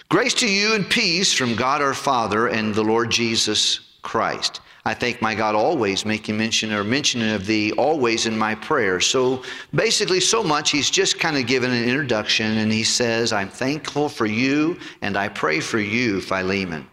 Grace 0.10 0.34
to 0.36 0.50
you 0.50 0.74
and 0.74 0.90
peace 0.90 1.34
from 1.34 1.54
God 1.54 1.82
our 1.82 1.94
Father 1.94 2.48
and 2.48 2.74
the 2.74 2.82
Lord 2.82 3.12
Jesus 3.12 3.82
Christ. 4.04 4.62
I 4.86 4.94
thank 4.94 5.22
my 5.22 5.36
God 5.36 5.54
always, 5.54 6.06
making 6.06 6.38
mention 6.38 6.72
or 6.72 6.86
mentioning 6.86 7.32
of 7.32 7.46
thee 7.46 7.74
always 7.74 8.26
in 8.26 8.38
my 8.38 8.56
prayers. 8.56 9.06
So 9.06 9.44
basically, 9.76 10.22
so 10.22 10.42
much, 10.42 10.72
he's 10.72 10.90
just 10.90 11.20
kind 11.20 11.36
of 11.36 11.46
given 11.46 11.72
an 11.72 11.84
introduction 11.84 12.60
and 12.60 12.72
he 12.72 12.86
says, 12.86 13.34
I'm 13.34 13.50
thankful 13.50 14.08
for 14.08 14.26
you 14.26 14.80
and 15.02 15.18
I 15.18 15.28
pray 15.28 15.60
for 15.60 15.80
you, 15.80 16.22
Philemon. 16.22 16.88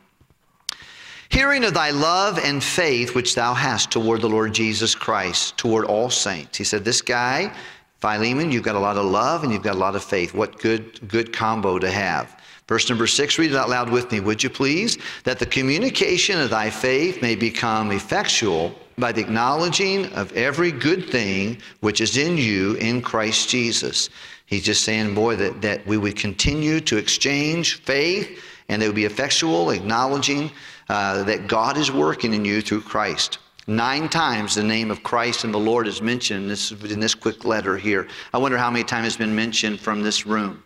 Hearing 1.29 1.63
of 1.63 1.73
thy 1.73 1.91
love 1.91 2.41
and 2.41 2.65
faith 2.65 3.15
which 3.15 3.37
thou 3.37 3.55
hast 3.55 3.93
toward 3.93 4.23
the 4.23 4.29
Lord 4.29 4.53
Jesus 4.53 4.97
Christ, 4.97 5.57
toward 5.57 5.85
all 5.85 6.11
saints. 6.11 6.59
He 6.59 6.65
said, 6.65 6.85
This 6.85 7.01
guy, 7.01 7.55
Philemon, 8.01 8.51
you've 8.51 8.65
got 8.65 8.75
a 8.75 8.81
lot 8.81 8.97
of 8.97 9.07
love 9.07 9.45
and 9.45 9.53
you've 9.53 9.63
got 9.63 9.77
a 9.77 9.79
lot 9.79 9.95
of 9.95 10.03
faith. 10.03 10.35
What 10.35 10.59
good, 10.59 11.07
good 11.07 11.33
combo 11.33 11.79
to 11.79 11.93
have. 11.93 12.41
Verse 12.67 12.89
number 12.89 13.07
six, 13.07 13.39
read 13.39 13.51
it 13.51 13.57
out 13.57 13.69
loud 13.69 13.91
with 13.91 14.11
me, 14.11 14.21
would 14.21 14.43
you 14.43 14.49
please? 14.49 14.97
That 15.25 15.39
the 15.39 15.47
communication 15.47 16.41
of 16.41 16.51
thy 16.51 16.71
faith 16.71 17.21
may 17.21 17.35
become 17.35 17.93
effectual 17.93 18.75
by 18.97 19.13
the 19.13 19.21
acknowledging 19.21 20.07
of 20.13 20.33
every 20.33 20.73
good 20.73 21.11
thing 21.11 21.59
which 21.81 22.01
is 22.01 22.17
in 22.17 22.39
you 22.39 22.75
in 22.77 23.03
Christ 23.03 23.49
Jesus. 23.49 24.09
He's 24.47 24.65
just 24.65 24.85
saying, 24.85 25.15
boy, 25.15 25.37
that, 25.37 25.61
that 25.63 25.87
we 25.87 25.99
would 25.99 26.17
continue 26.17 26.81
to 26.81 26.97
exchange 26.97 27.83
faith 27.83 28.43
and 28.69 28.83
it 28.83 28.87
would 28.87 28.97
be 28.97 29.05
effectual, 29.05 29.71
acknowledging 29.71 30.51
uh, 30.89 31.23
that 31.25 31.49
God 31.49 31.77
is 31.77 31.91
working 31.91 32.33
in 32.33 32.45
you 32.45 32.63
through 32.63 32.83
Christ. 32.83 33.39
Nine 33.67 34.09
times 34.09 34.55
the 34.55 34.63
name 34.63 34.91
of 34.91 35.03
Christ 35.03 35.45
and 35.45 35.53
the 35.53 35.59
Lord 35.59 35.87
is 35.87 36.03
mentioned 36.03 36.43
in 36.43 36.49
this, 36.49 36.71
in 36.71 37.01
this 37.01 37.15
quick 37.15 37.45
letter 37.45 37.77
here. 37.77 38.09
I 38.33 38.39
wonder 38.39 38.59
how 38.59 38.71
many 38.71 38.85
times 38.85 39.07
it's 39.07 39.17
been 39.17 39.35
mentioned 39.35 39.81
from 39.81 40.03
this 40.03 40.27
room. 40.27 40.63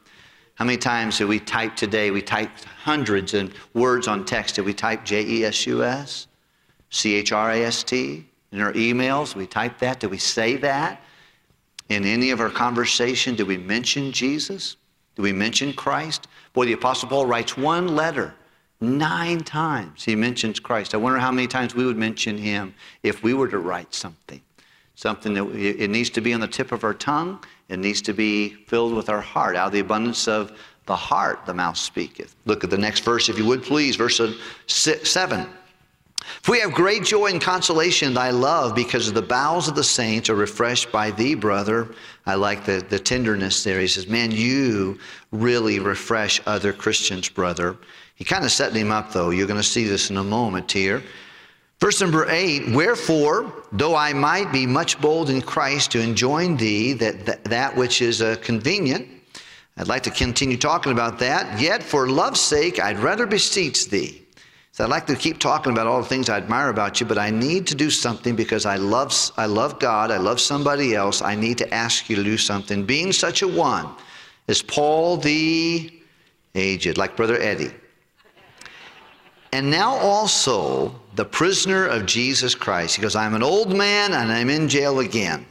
How 0.59 0.65
many 0.65 0.77
times 0.77 1.19
do 1.19 1.29
we 1.29 1.39
type 1.39 1.77
today? 1.77 2.11
We 2.11 2.21
typed 2.21 2.65
hundreds 2.65 3.33
of 3.33 3.55
words 3.75 4.09
on 4.09 4.25
text. 4.25 4.57
Did 4.57 4.65
we 4.65 4.75
type 4.75 5.05
J 5.05 5.25
E 5.25 5.45
S 5.45 5.69
U 5.69 5.85
S? 5.85 6.27
C 6.91 7.15
H 7.15 7.31
R 7.31 7.53
A 7.53 7.63
S 7.63 7.85
T. 7.85 8.27
In 8.51 8.61
our 8.61 8.73
emails, 8.73 9.37
we 9.37 9.47
type 9.47 9.79
that. 9.79 10.01
Do 10.01 10.09
we 10.09 10.19
say 10.19 10.57
that? 10.57 11.01
In 11.91 12.05
any 12.05 12.33
of 12.33 12.41
our 12.41 12.51
conversation, 12.51 13.37
do 13.37 13.47
we 13.47 13.57
mention 13.57 14.11
Jesus? 14.11 14.77
Do 15.15 15.23
we 15.23 15.33
mention 15.33 15.73
Christ? 15.73 16.27
Boy, 16.55 16.67
the 16.67 16.73
Apostle 16.73 17.09
Paul 17.09 17.27
writes 17.27 17.57
one 17.57 17.95
letter. 17.95 18.35
Nine 18.81 19.45
times 19.45 20.03
he 20.03 20.17
mentions 20.17 20.59
Christ. 20.59 20.93
I 20.93 20.97
wonder 20.97 21.21
how 21.21 21.31
many 21.31 21.47
times 21.47 21.77
we 21.77 21.87
would 21.87 21.97
mention 21.97 22.37
him 22.37 22.75
if 23.05 23.23
we 23.23 23.33
were 23.33 23.49
to 23.49 23.59
write 23.59 23.95
something. 23.95 24.41
Something 24.99 25.35
that 25.35 25.47
it 25.55 25.91
needs 25.91 26.11
to 26.11 26.21
be 26.21 26.35
on 26.35 26.41
the 26.41 26.49
tip 26.49 26.73
of 26.73 26.83
our 26.83 26.93
tongue. 26.93 27.39
It 27.69 27.79
needs 27.79 28.03
to 28.03 28.13
be 28.13 28.49
filled 28.67 28.95
with 28.95 29.09
our 29.09 29.21
heart. 29.21 29.55
Out 29.55 29.69
of 29.69 29.73
the 29.73 29.79
abundance 29.79 30.27
of 30.27 30.51
the 30.87 30.97
heart, 30.97 31.47
the 31.47 31.55
mouth 31.55 31.77
speaketh. 31.77 32.35
Look 32.47 32.65
at 32.65 32.71
the 32.71 32.79
next 32.79 33.05
verse, 33.05 33.29
if 33.29 33.39
you 33.39 33.47
would, 33.47 33.63
please. 33.63 33.95
Verse 33.95 34.21
7. 34.67 35.47
For 36.43 36.51
we 36.51 36.59
have 36.59 36.73
great 36.73 37.05
joy 37.05 37.27
and 37.27 37.41
consolation 37.41 38.09
in 38.09 38.15
thy 38.15 38.31
love, 38.31 38.75
because 38.75 39.07
of 39.07 39.15
the 39.15 39.23
bowels 39.23 39.69
of 39.69 39.77
the 39.77 39.85
saints 39.85 40.29
are 40.31 40.35
refreshed 40.35 40.91
by 40.91 41.13
thee, 41.13 41.37
brother. 41.37 41.95
I 42.27 42.35
like 42.35 42.65
the, 42.65 42.85
the 42.89 42.99
tenderness 42.99 43.63
there. 43.63 43.79
He 43.79 43.87
says, 43.87 44.09
Man, 44.09 44.33
you 44.33 44.99
really 45.31 45.79
refresh 45.79 46.41
other 46.45 46.73
Christians, 46.73 47.29
brother. 47.29 47.77
He 48.17 48.25
kind 48.25 48.45
of 48.45 48.51
set 48.51 48.75
him 48.75 48.91
up, 48.91 49.13
though. 49.13 49.31
You're 49.31 49.47
going 49.47 49.61
to 49.61 49.63
see 49.63 49.85
this 49.85 50.11
in 50.11 50.17
a 50.17 50.25
moment 50.25 50.73
here. 50.73 51.05
Verse 51.81 52.01
number 52.01 52.27
eight, 52.29 52.75
wherefore, 52.75 53.53
though 53.71 53.95
I 53.95 54.13
might 54.13 54.53
be 54.53 54.67
much 54.67 55.01
bold 55.01 55.31
in 55.31 55.41
Christ 55.41 55.93
to 55.93 56.01
enjoin 56.01 56.57
thee 56.57 56.93
that, 56.95 57.25
that, 57.27 57.45
that 57.45 57.77
which 57.77 58.03
is 58.03 58.21
uh, 58.21 58.37
convenient, 58.43 59.07
I'd 59.77 59.87
like 59.87 60.03
to 60.03 60.11
continue 60.11 60.57
talking 60.57 60.91
about 60.91 61.21
that. 61.21 61.61
Yet 61.61 61.83
for 61.83 62.09
love's 62.09 62.41
sake, 62.41 62.81
I'd 62.81 62.99
rather 62.99 63.27
beseech 63.27 63.91
thee 63.91 64.27
so 64.79 64.85
I'd 64.85 64.91
like 64.91 65.07
to 65.07 65.17
keep 65.17 65.41
talking 65.41 65.73
about 65.73 65.89
all 65.89 66.01
the 66.01 66.09
things 66.09 66.29
I 66.29 66.37
admire 66.37 66.69
about 66.69 67.01
you, 67.01 67.07
but 67.07 67.19
I 67.19 67.31
need 67.31 67.67
to 67.67 67.75
do 67.75 67.91
something 67.91 68.37
because 68.37 68.65
I 68.65 68.77
love, 68.77 69.13
I 69.37 69.47
love 69.47 69.81
God, 69.81 70.13
I 70.13 70.19
love 70.19 70.41
somebody 70.41 70.95
else. 70.95 71.21
I 71.21 71.35
need 71.35 71.59
to 71.59 71.75
ask 71.75 72.09
you 72.09 72.15
to 72.15 72.23
do 72.23 72.39
something. 72.39 72.85
Being 72.85 73.11
such 73.11 73.43
a 73.43 73.49
one 73.49 73.89
is 74.47 74.63
Paul 74.63 75.17
the 75.17 75.91
aged, 76.55 76.97
like 76.97 77.17
Brother 77.17 77.41
Eddie. 77.41 77.73
And 79.53 79.71
now 79.71 79.95
also 79.97 80.95
the 81.15 81.25
prisoner 81.25 81.87
of 81.87 82.07
Jesus 82.07 82.55
Christ. 82.55 82.97
He 82.97 83.03
goes, 83.03 83.17
I'm 83.17 83.35
an 83.35 83.43
old 83.43 83.75
man 83.75 84.13
and 84.13 84.31
I'm 84.31 84.51
in 84.51 84.69
jail 84.69 85.01
again. 85.01 85.47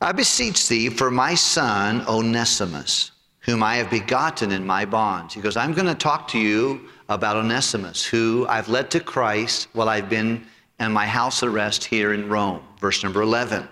I 0.00 0.10
beseech 0.12 0.68
thee 0.68 0.88
for 0.88 1.10
my 1.10 1.34
son 1.34 2.04
Onesimus, 2.08 3.12
whom 3.40 3.62
I 3.62 3.76
have 3.76 3.88
begotten 3.88 4.50
in 4.50 4.66
my 4.66 4.84
bonds. 4.84 5.32
He 5.34 5.40
goes, 5.40 5.56
I'm 5.56 5.72
going 5.72 5.86
to 5.86 5.94
talk 5.94 6.26
to 6.28 6.38
you 6.38 6.88
about 7.08 7.36
Onesimus, 7.36 8.04
who 8.04 8.46
I've 8.48 8.68
led 8.68 8.90
to 8.90 9.00
Christ 9.00 9.68
while 9.74 9.88
I've 9.88 10.08
been 10.08 10.44
in 10.80 10.90
my 10.90 11.06
house 11.06 11.44
arrest 11.44 11.84
here 11.84 12.12
in 12.14 12.28
Rome. 12.28 12.62
Verse 12.80 13.04
number 13.04 13.22
11. 13.22 13.68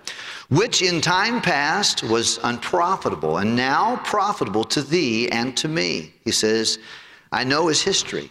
Which 0.50 0.82
in 0.82 1.00
time 1.00 1.40
past 1.40 2.04
was 2.04 2.38
unprofitable, 2.44 3.38
and 3.38 3.56
now 3.56 3.96
profitable 4.04 4.64
to 4.64 4.82
thee 4.82 5.28
and 5.30 5.56
to 5.56 5.68
me. 5.68 6.14
He 6.24 6.30
says, 6.30 6.78
I 7.32 7.42
know 7.42 7.66
his 7.66 7.82
history. 7.82 8.30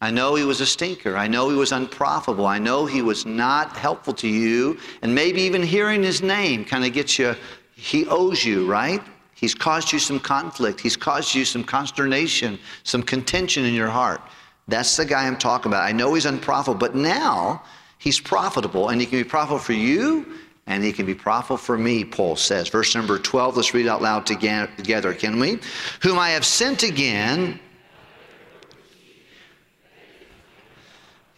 I 0.00 0.10
know 0.10 0.34
he 0.34 0.44
was 0.44 0.60
a 0.60 0.66
stinker. 0.66 1.16
I 1.16 1.28
know 1.28 1.48
he 1.48 1.56
was 1.56 1.72
unprofitable. 1.72 2.46
I 2.46 2.58
know 2.58 2.84
he 2.84 3.00
was 3.00 3.24
not 3.24 3.76
helpful 3.76 4.12
to 4.14 4.28
you. 4.28 4.78
And 5.02 5.14
maybe 5.14 5.40
even 5.42 5.62
hearing 5.62 6.02
his 6.02 6.22
name 6.22 6.64
kind 6.64 6.84
of 6.84 6.92
gets 6.92 7.18
you, 7.18 7.34
he 7.74 8.06
owes 8.06 8.44
you, 8.44 8.66
right? 8.66 9.00
He's 9.34 9.54
caused 9.54 9.92
you 9.92 9.98
some 9.98 10.20
conflict. 10.20 10.80
He's 10.80 10.96
caused 10.96 11.34
you 11.34 11.44
some 11.44 11.64
consternation, 11.64 12.58
some 12.82 13.02
contention 13.02 13.64
in 13.64 13.74
your 13.74 13.88
heart. 13.88 14.20
That's 14.68 14.96
the 14.96 15.04
guy 15.04 15.26
I'm 15.26 15.36
talking 15.36 15.70
about. 15.70 15.82
I 15.82 15.92
know 15.92 16.14
he's 16.14 16.26
unprofitable, 16.26 16.78
but 16.78 16.94
now 16.94 17.62
he's 17.98 18.20
profitable, 18.20 18.88
and 18.88 19.00
he 19.00 19.06
can 19.06 19.18
be 19.18 19.24
profitable 19.24 19.58
for 19.58 19.74
you, 19.74 20.26
and 20.66 20.82
he 20.82 20.92
can 20.92 21.04
be 21.04 21.14
profitable 21.14 21.58
for 21.58 21.76
me, 21.76 22.04
Paul 22.04 22.36
says. 22.36 22.68
Verse 22.68 22.94
number 22.94 23.18
12, 23.18 23.56
let's 23.56 23.74
read 23.74 23.86
out 23.86 24.00
loud 24.00 24.26
together, 24.26 25.12
can 25.12 25.38
we? 25.38 25.58
Whom 26.00 26.18
I 26.18 26.30
have 26.30 26.46
sent 26.46 26.82
again, 26.82 27.60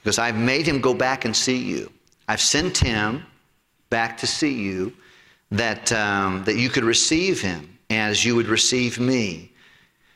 because 0.07 0.21
I've 0.21 0.37
made 0.39 0.69
him 0.69 0.81
go 0.81 0.95
back 0.95 1.25
and 1.25 1.35
see 1.35 1.57
you. 1.57 1.91
I've 2.29 2.41
sent 2.41 2.79
him 2.79 3.27
back 3.91 4.17
to 4.19 4.27
see 4.29 4.53
you 4.53 4.93
that, 5.51 5.91
um, 5.91 6.45
that 6.45 6.55
you 6.55 6.69
could 6.69 6.85
receive 6.85 7.41
him 7.41 7.77
as 7.91 8.25
you 8.25 8.37
would 8.37 8.47
receive 8.47 9.01
me. 9.01 9.51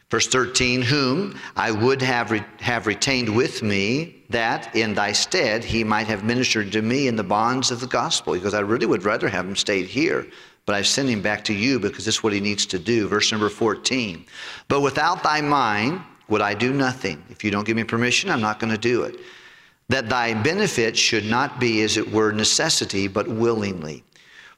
Verse 0.09 0.28
13, 0.28 0.80
whom 0.80 1.37
I 1.56 1.73
would 1.73 2.00
have, 2.02 2.30
re- 2.30 2.44
have 2.61 2.87
retained 2.87 3.35
with 3.35 3.64
me, 3.64 4.23
that 4.28 4.76
in 4.76 4.94
thy 4.94 5.11
stead 5.11 5.64
he 5.64 5.82
might 5.82 6.06
have 6.06 6.23
ministered 6.23 6.70
to 6.70 6.82
me 6.82 7.09
in 7.09 7.16
the 7.16 7.25
bonds 7.25 7.73
of 7.73 7.80
the 7.80 7.88
gospel. 7.88 8.35
Because 8.35 8.54
I 8.54 8.61
really 8.61 8.87
would 8.87 9.04
rather 9.04 9.28
have 9.28 9.44
him 9.44 9.56
stayed 9.56 9.87
here, 9.87 10.25
but 10.66 10.76
I've 10.76 10.87
sent 10.87 11.09
him 11.09 11.20
back 11.20 11.42
to 11.47 11.52
you 11.52 11.80
because 11.80 12.04
this 12.04 12.18
is 12.18 12.23
what 12.23 12.32
he 12.32 12.38
needs 12.38 12.64
to 12.66 12.78
do. 12.78 13.09
Verse 13.09 13.32
number 13.32 13.49
14, 13.49 14.25
but 14.68 14.82
without 14.82 15.25
thy 15.25 15.40
mind 15.40 16.00
would 16.28 16.42
I 16.42 16.54
do 16.54 16.73
nothing. 16.73 17.20
If 17.28 17.42
you 17.42 17.50
don't 17.50 17.66
give 17.66 17.75
me 17.75 17.82
permission, 17.82 18.30
I'm 18.30 18.40
not 18.40 18.61
going 18.61 18.73
to 18.73 18.78
do 18.78 19.02
it. 19.02 19.16
That 19.90 20.09
thy 20.09 20.35
benefit 20.35 20.97
should 20.97 21.25
not 21.25 21.59
be, 21.59 21.82
as 21.82 21.97
it 21.97 22.12
were, 22.12 22.30
necessity, 22.30 23.09
but 23.09 23.26
willingly. 23.26 24.04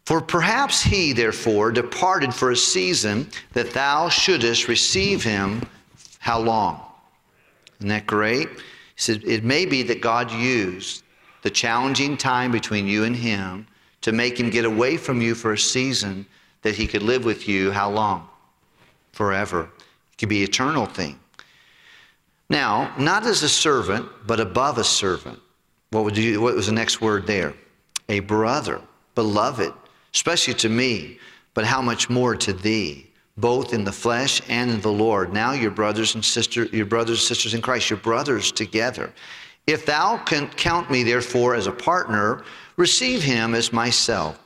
For 0.04 0.20
perhaps 0.20 0.82
he, 0.82 1.14
therefore, 1.14 1.72
departed 1.72 2.34
for 2.34 2.50
a 2.50 2.56
season 2.56 3.30
that 3.54 3.70
thou 3.72 4.10
shouldest 4.10 4.68
receive 4.68 5.24
him. 5.24 5.62
How 6.18 6.38
long? 6.38 6.82
Isn't 7.78 7.88
that 7.88 8.06
great? 8.06 8.50
He 8.50 8.58
said, 8.96 9.22
It 9.24 9.42
may 9.42 9.64
be 9.64 9.82
that 9.84 10.02
God 10.02 10.30
used 10.30 11.02
the 11.40 11.50
challenging 11.50 12.18
time 12.18 12.52
between 12.52 12.86
you 12.86 13.04
and 13.04 13.16
him 13.16 13.66
to 14.02 14.12
make 14.12 14.38
him 14.38 14.50
get 14.50 14.66
away 14.66 14.98
from 14.98 15.22
you 15.22 15.34
for 15.34 15.54
a 15.54 15.58
season 15.58 16.26
that 16.60 16.74
he 16.74 16.86
could 16.86 17.02
live 17.02 17.24
with 17.24 17.48
you. 17.48 17.70
How 17.70 17.90
long? 17.90 18.28
Forever. 19.12 19.62
It 19.62 20.18
could 20.18 20.28
be 20.28 20.42
eternal 20.42 20.84
thing. 20.84 21.18
Now, 22.52 22.94
not 22.98 23.26
as 23.26 23.42
a 23.42 23.48
servant, 23.48 24.08
but 24.26 24.38
above 24.38 24.78
a 24.78 24.84
servant. 24.84 25.40
What, 25.90 26.04
would 26.04 26.16
you, 26.16 26.40
what 26.40 26.54
was 26.54 26.66
the 26.66 26.72
next 26.72 27.00
word 27.00 27.26
there? 27.26 27.54
A 28.08 28.20
brother, 28.20 28.80
beloved 29.16 29.72
especially 30.14 30.54
to 30.54 30.68
me, 30.68 31.18
but 31.54 31.64
how 31.64 31.82
much 31.82 32.10
more 32.10 32.36
to 32.36 32.52
thee, 32.52 33.06
both 33.36 33.72
in 33.72 33.84
the 33.84 33.92
flesh 33.92 34.42
and 34.48 34.70
in 34.70 34.80
the 34.80 34.92
Lord. 34.92 35.32
Now 35.32 35.52
your 35.52 35.70
brothers 35.70 36.14
and 36.14 36.24
sisters, 36.24 36.72
your 36.72 36.86
brothers 36.86 37.20
and 37.20 37.26
sisters 37.26 37.54
in 37.54 37.62
Christ, 37.62 37.90
your 37.90 37.98
brothers 37.98 38.52
together. 38.52 39.12
If 39.66 39.86
thou 39.86 40.18
can 40.18 40.48
count 40.48 40.90
me 40.90 41.02
therefore 41.02 41.54
as 41.54 41.66
a 41.66 41.72
partner, 41.72 42.44
receive 42.76 43.22
him 43.22 43.54
as 43.54 43.72
myself. 43.72 44.38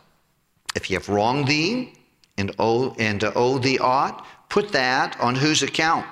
If 0.74 0.84
he 0.84 0.94
have 0.94 1.08
wronged 1.08 1.48
thee 1.48 1.94
and 2.38 2.54
owe 2.58 2.94
and 2.98 3.20
to 3.20 3.32
owe 3.34 3.58
thee 3.58 3.78
aught, 3.78 4.26
put 4.48 4.70
that 4.72 5.18
on 5.20 5.34
whose 5.34 5.62
account? 5.62 6.06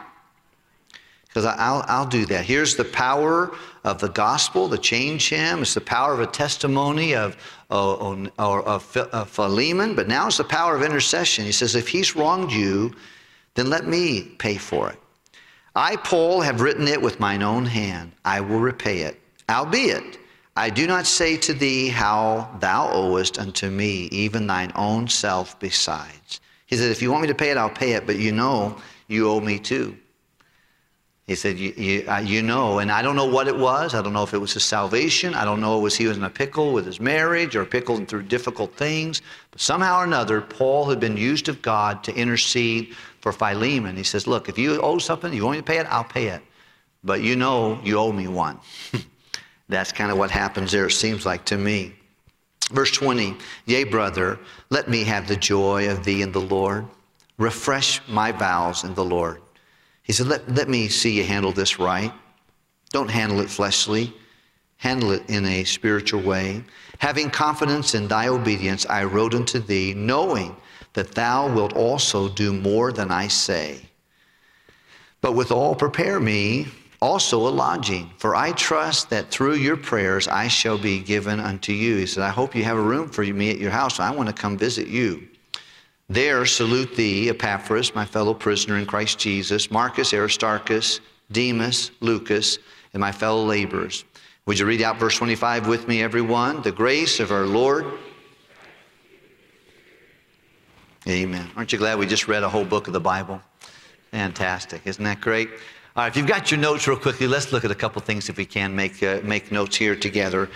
Because 1.35 1.47
I'll, 1.59 1.85
I'll 1.89 2.07
do 2.07 2.25
that. 2.27 2.45
Here's 2.45 2.77
the 2.77 2.85
power 2.85 3.57
of 3.83 3.99
the 3.99 4.09
gospel 4.09 4.69
to 4.69 4.79
change 4.79 5.29
him. 5.29 5.63
It's 5.63 5.75
the 5.75 5.81
power 5.81 6.15
of 6.15 6.21
a 6.21 6.29
testimony 6.29 7.17
of, 7.17 7.37
of, 7.71 8.31
of 8.39 9.29
Philemon, 9.31 9.97
but 9.97 10.07
now 10.07 10.29
it's 10.29 10.37
the 10.37 10.45
power 10.45 10.77
of 10.77 10.83
intercession. 10.83 11.45
He 11.45 11.51
says, 11.51 11.75
if 11.75 11.89
he's 11.89 12.15
wronged 12.15 12.53
you, 12.53 12.95
then 13.55 13.69
let 13.69 13.85
me 13.85 14.23
pay 14.39 14.57
for 14.57 14.91
it. 14.91 14.99
I, 15.75 15.97
Paul, 15.97 16.41
have 16.41 16.61
written 16.61 16.87
it 16.87 17.03
with 17.03 17.19
mine 17.19 17.43
own 17.43 17.67
hand. 17.67 18.13
I 18.25 18.41
will 18.41 18.61
repay 18.61 19.01
it. 19.01 19.21
Albeit, 19.51 20.19
I 20.57 20.71
do 20.71 20.87
not 20.87 21.05
say 21.05 21.37
to 21.39 21.53
thee 21.53 21.89
how 21.89 22.49
thou 22.61 22.93
owest 22.93 23.41
unto 23.41 23.71
me, 23.71 24.05
even 24.13 24.47
thine 24.47 24.71
own 24.77 25.09
self 25.09 25.59
besides. 25.59 26.41
He 26.67 26.77
said, 26.77 26.93
if 26.93 27.03
you 27.03 27.11
want 27.11 27.23
me 27.23 27.29
to 27.29 27.35
pay 27.35 27.51
it, 27.51 27.57
I'll 27.57 27.69
pay 27.69 27.95
it, 27.95 28.07
but 28.07 28.21
you 28.21 28.31
know 28.31 28.77
you 29.09 29.29
owe 29.29 29.41
me 29.41 29.59
too. 29.59 29.97
He 31.27 31.35
said, 31.35 31.59
you, 31.59 31.73
you, 31.77 32.05
uh, 32.07 32.19
you, 32.19 32.43
know, 32.43 32.81
and 32.81 32.93
I 32.93 33.01
don't 33.01 33.17
know 33.17 33.25
what 33.25 33.49
it 33.49 33.57
was. 33.57 33.95
I 33.95 34.03
don't 34.03 34.13
know 34.13 34.25
if 34.25 34.35
it 34.35 34.39
was 34.39 34.53
his 34.53 34.65
salvation. 34.65 35.33
I 35.33 35.47
don't 35.47 35.61
know 35.61 35.79
if 35.79 35.83
was 35.83 35.97
he 35.97 36.07
was 36.07 36.19
in 36.19 36.25
a 36.25 36.29
pickle 36.29 36.75
with 36.75 36.85
his 36.85 37.01
marriage 37.01 37.57
or 37.57 37.65
pickled 37.65 38.09
through 38.09 38.25
difficult 38.25 38.77
things. 38.77 39.23
But 39.51 39.63
somehow 39.63 40.01
or 40.01 40.05
another, 40.05 40.43
Paul 40.43 40.85
had 40.91 41.01
been 41.01 41.17
used 41.17 41.49
of 41.49 41.63
God 41.63 42.05
to 42.05 42.15
intercede 42.15 42.95
for 43.21 43.33
Philemon. 43.33 43.97
He 43.97 44.03
says, 44.03 44.27
look, 44.27 44.51
if 44.51 44.59
you 44.59 44.79
owe 44.83 44.99
something, 44.99 45.33
you 45.33 45.47
want 45.47 45.57
me 45.57 45.63
to 45.63 45.67
pay 45.67 45.79
it, 45.79 45.87
I'll 45.89 46.05
pay 46.05 46.27
it. 46.27 46.43
But 47.03 47.23
you 47.23 47.37
know 47.37 47.81
you 47.83 47.99
owe 47.99 48.13
me 48.13 48.29
one. 48.29 48.61
That's 49.71 49.93
kind 49.93 50.13
of 50.13 50.19
what 50.19 50.31
happens 50.31 50.73
there, 50.73 50.87
it 50.87 50.93
seems 50.93 51.25
like 51.25 51.47
to 51.47 51.57
me. 51.57 51.95
Verse 52.71 52.91
20, 52.91 53.35
Yea, 53.65 53.85
brother, 53.85 54.39
let 54.69 54.89
me 54.89 55.05
have 55.05 55.27
the 55.27 55.37
joy 55.37 55.91
of 55.91 56.05
thee 56.05 56.21
in 56.21 56.33
the 56.33 56.41
Lord. 56.41 56.87
Refresh 57.39 58.01
my 58.09 58.31
vows 58.31 58.85
in 58.85 58.95
the 58.95 59.05
Lord. 59.05 59.41
He 60.05 60.13
said, 60.13 60.29
let, 60.29 60.49
let 60.55 60.69
me 60.69 60.89
see 60.89 61.17
you 61.17 61.25
handle 61.25 61.51
this 61.51 61.79
right. 61.79 62.13
Don't 62.93 63.11
handle 63.11 63.41
it 63.41 63.51
fleshly, 63.51 64.15
handle 64.77 65.11
it 65.11 65.29
in 65.29 65.45
a 65.47 65.65
spiritual 65.65 66.23
way. 66.23 66.63
Having 66.99 67.31
confidence 67.31 67.95
in 67.95 68.07
thy 68.07 68.29
obedience, 68.29 68.87
I 68.87 69.05
wrote 69.05 69.35
unto 69.35 69.59
thee, 69.59 69.95
knowing 69.95 70.55
that 70.93 71.13
thou 71.13 71.53
wilt 71.53 71.73
also 71.73 72.29
do 72.29 72.53
more 72.53 72.93
than 72.93 73.11
I 73.11 73.29
say. 73.29 73.81
But 75.23 75.33
withal, 75.33 75.75
prepare 75.75 76.21
me 76.21 76.67
also 77.01 77.49
a 77.49 77.49
lodging. 77.49 78.11
For 78.19 78.37
I 78.37 78.53
trust 78.53 79.11
that 79.11 79.31
through 79.31 79.55
your 79.55 79.77
prayers 79.77 80.29
I 80.29 80.49
shall 80.49 80.79
be 80.79 81.01
given 81.01 81.41
unto 81.41 81.73
you. 81.73 81.97
He 81.97 82.07
said, 82.07 82.23
I 82.23 82.29
hope 82.29 82.55
you 82.55 82.63
have 82.65 82.77
a 82.77 82.83
room 82.83 83.09
for 83.09 83.25
me 83.25 83.51
at 83.51 83.59
your 83.59 83.71
house. 83.71 84.01
I 84.01 84.11
want 84.11 84.29
to 84.29 84.35
come 84.35 84.57
visit 84.57 84.87
you. 84.87 85.27
There 86.09 86.45
salute 86.45 86.95
thee, 86.97 87.31
Epaphras, 87.31 87.95
my 87.95 88.05
fellow 88.05 88.35
prisoner 88.35 88.77
in 88.77 88.85
Christ 88.85 89.19
Jesus, 89.19 89.71
Marcus, 89.71 90.13
Aristarchus, 90.13 91.01
Demas, 91.33 91.91
Lucas, 92.01 92.59
and 92.93 93.01
my 93.01 93.11
fellow 93.11 93.45
laborers. 93.45 94.05
Would 94.47 94.59
you 94.59 94.67
read 94.67 94.83
out 94.83 94.99
verse 94.99 95.17
25 95.17 95.67
with 95.67 95.89
me, 95.89 96.03
everyone? 96.03 96.61
The 96.61 96.73
grace 96.73 97.21
of 97.21 97.33
our 97.33 97.47
Lord. 97.47 97.87
Amen. 101.09 101.51
Aren't 101.57 101.73
you 101.73 101.79
glad 101.79 101.99
we 101.99 102.07
just 102.07 102.29
read 102.29 102.43
a 102.43 102.49
whole 102.49 102.65
book 102.65 102.87
of 102.87 102.93
the 102.93 103.01
Bible? 103.01 103.41
Fantastic. 104.11 104.83
Isn't 104.85 105.05
that 105.05 105.23
great? 105.23 105.49
All 105.97 106.03
right, 106.03 106.09
if 106.09 106.17
you've 106.17 106.27
got 106.27 106.51
your 106.51 106.61
notes 106.61 106.87
real 106.87 106.99
quickly, 106.99 107.27
let's 107.27 107.53
look 107.53 107.65
at 107.65 107.71
a 107.71 107.75
couple 107.75 108.03
things 108.03 108.29
if 108.29 108.37
we 108.37 108.45
can 108.45 108.75
make, 108.75 109.03
uh, 109.03 109.21
make 109.23 109.51
notes 109.51 109.77
here 109.77 109.97
together. 109.97 110.51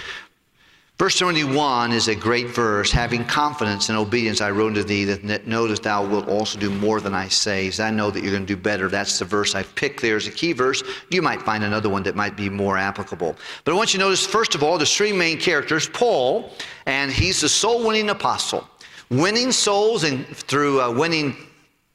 Verse 0.99 1.17
21 1.17 1.93
is 1.93 2.09
a 2.09 2.14
great 2.17 2.49
verse. 2.49 2.90
Having 2.90 3.26
confidence 3.26 3.88
and 3.88 3.97
obedience, 3.97 4.40
I 4.40 4.50
wrote 4.50 4.75
to 4.75 4.83
thee 4.83 5.05
that 5.05 5.47
know 5.47 5.69
that 5.69 5.85
thou 5.85 6.05
wilt 6.05 6.26
also 6.26 6.59
do 6.59 6.71
more 6.71 7.00
than 7.00 7.14
I 7.14 7.28
say. 7.28 7.71
So 7.71 7.85
I 7.85 7.90
know 7.93 8.11
that 8.11 8.21
you're 8.21 8.33
going 8.33 8.45
to 8.45 8.52
do 8.52 8.61
better. 8.61 8.88
That's 8.88 9.17
the 9.17 9.25
verse 9.25 9.55
I've 9.55 9.73
picked 9.76 10.02
there 10.02 10.17
as 10.17 10.26
a 10.26 10.33
key 10.33 10.52
verse. 10.52 10.83
You 11.11 11.23
might 11.23 11.40
find 11.43 11.62
another 11.62 11.88
one 11.88 12.02
that 12.02 12.17
might 12.17 12.37
be 12.37 12.50
more 12.50 12.76
applicable. 12.76 13.37
But 13.62 13.73
I 13.73 13.76
want 13.76 13.95
you 13.95 14.00
to 14.00 14.07
notice, 14.07 14.26
first 14.26 14.57
of 14.57 14.64
all, 14.64 14.76
the 14.76 14.85
three 14.85 15.12
main 15.12 15.38
characters 15.38 15.88
Paul, 15.88 16.50
and 16.87 17.12
he's 17.12 17.43
the 17.43 17.49
soul 17.49 17.87
winning 17.87 18.11
apostle. 18.11 18.69
Winning 19.09 19.52
souls 19.52 20.02
and 20.02 20.26
through 20.26 20.81
uh, 20.81 20.90
winning 20.90 21.37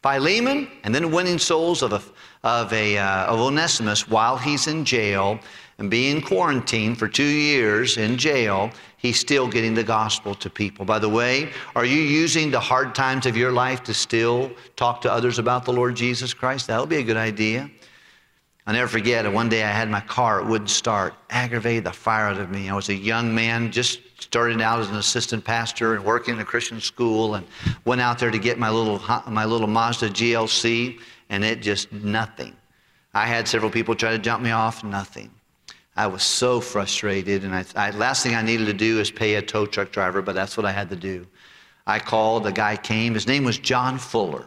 Philemon 0.01 0.69
and 0.85 0.95
then 0.95 1.11
winning 1.11 1.39
souls 1.39 1.81
of, 1.81 1.91
a, 1.91 2.01
of, 2.45 2.71
a, 2.71 2.97
uh, 2.97 3.25
of 3.25 3.37
Onesimus 3.37 4.07
while 4.07 4.37
he's 4.37 4.67
in 4.67 4.85
jail 4.85 5.41
and 5.77 5.89
being 5.89 6.21
quarantined 6.21 6.97
for 6.97 7.07
two 7.07 7.23
years 7.23 7.97
in 7.97 8.17
jail, 8.17 8.71
he's 9.03 9.19
still 9.19 9.47
getting 9.47 9.75
the 9.75 9.83
gospel 9.83 10.33
to 10.33 10.49
people. 10.49 10.85
By 10.85 10.97
the 10.97 11.09
way, 11.09 11.51
are 11.75 11.85
you 11.85 12.01
using 12.01 12.49
the 12.49 12.59
hard 12.59 12.95
times 12.95 13.27
of 13.27 13.37
your 13.37 13.51
life 13.51 13.83
to 13.83 13.93
still 13.93 14.51
talk 14.77 15.01
to 15.01 15.11
others 15.11 15.37
about 15.37 15.65
the 15.65 15.73
Lord 15.73 15.95
Jesus 15.95 16.33
Christ? 16.33 16.67
That'll 16.67 16.87
be 16.87 16.97
a 16.97 17.03
good 17.03 17.17
idea. 17.17 17.69
I'll 18.65 18.73
never 18.73 18.87
forget, 18.87 19.31
one 19.31 19.49
day 19.49 19.61
I 19.61 19.71
had 19.71 19.89
my 19.89 19.99
car, 19.99 20.39
it 20.39 20.45
wouldn't 20.45 20.69
start, 20.69 21.15
aggravated 21.29 21.83
the 21.83 21.91
fire 21.91 22.27
out 22.27 22.37
of 22.37 22.49
me. 22.49 22.69
I 22.69 22.73
was 22.73 22.87
a 22.87 22.95
young 22.95 23.35
man, 23.35 23.73
just 23.73 23.99
starting 24.21 24.61
out 24.61 24.79
as 24.79 24.89
an 24.89 24.95
assistant 24.95 25.43
pastor 25.43 25.95
and 25.95 26.05
working 26.05 26.35
in 26.35 26.39
a 26.39 26.45
Christian 26.45 26.79
school, 26.79 27.35
and 27.35 27.45
went 27.83 27.99
out 27.99 28.19
there 28.19 28.31
to 28.31 28.39
get 28.39 28.57
my 28.57 28.69
little, 28.69 29.01
my 29.29 29.43
little 29.43 29.67
Mazda 29.67 30.11
GLC, 30.11 30.97
and 31.27 31.43
it 31.43 31.61
just 31.61 31.91
nothing. 31.91 32.55
I 33.13 33.25
had 33.27 33.49
several 33.49 33.69
people 33.69 33.95
try 33.95 34.11
to 34.11 34.17
jump 34.17 34.41
me 34.41 34.51
off, 34.51 34.81
nothing. 34.81 35.29
I 35.95 36.07
was 36.07 36.23
so 36.23 36.59
frustrated, 36.59 37.43
and 37.43 37.53
I, 37.53 37.65
I, 37.75 37.91
last 37.91 38.23
thing 38.23 38.35
I 38.35 38.41
needed 38.41 38.65
to 38.65 38.73
do 38.73 38.99
is 38.99 39.11
pay 39.11 39.35
a 39.35 39.41
tow 39.41 39.65
truck 39.65 39.91
driver, 39.91 40.21
but 40.21 40.33
that's 40.33 40.57
what 40.57 40.65
I 40.65 40.71
had 40.71 40.89
to 40.89 40.95
do. 40.95 41.27
I 41.85 41.99
called, 41.99 42.43
the 42.43 42.51
guy 42.51 42.77
came. 42.77 43.13
His 43.13 43.27
name 43.27 43.43
was 43.43 43.57
John 43.57 43.99
Fuller. 43.99 44.45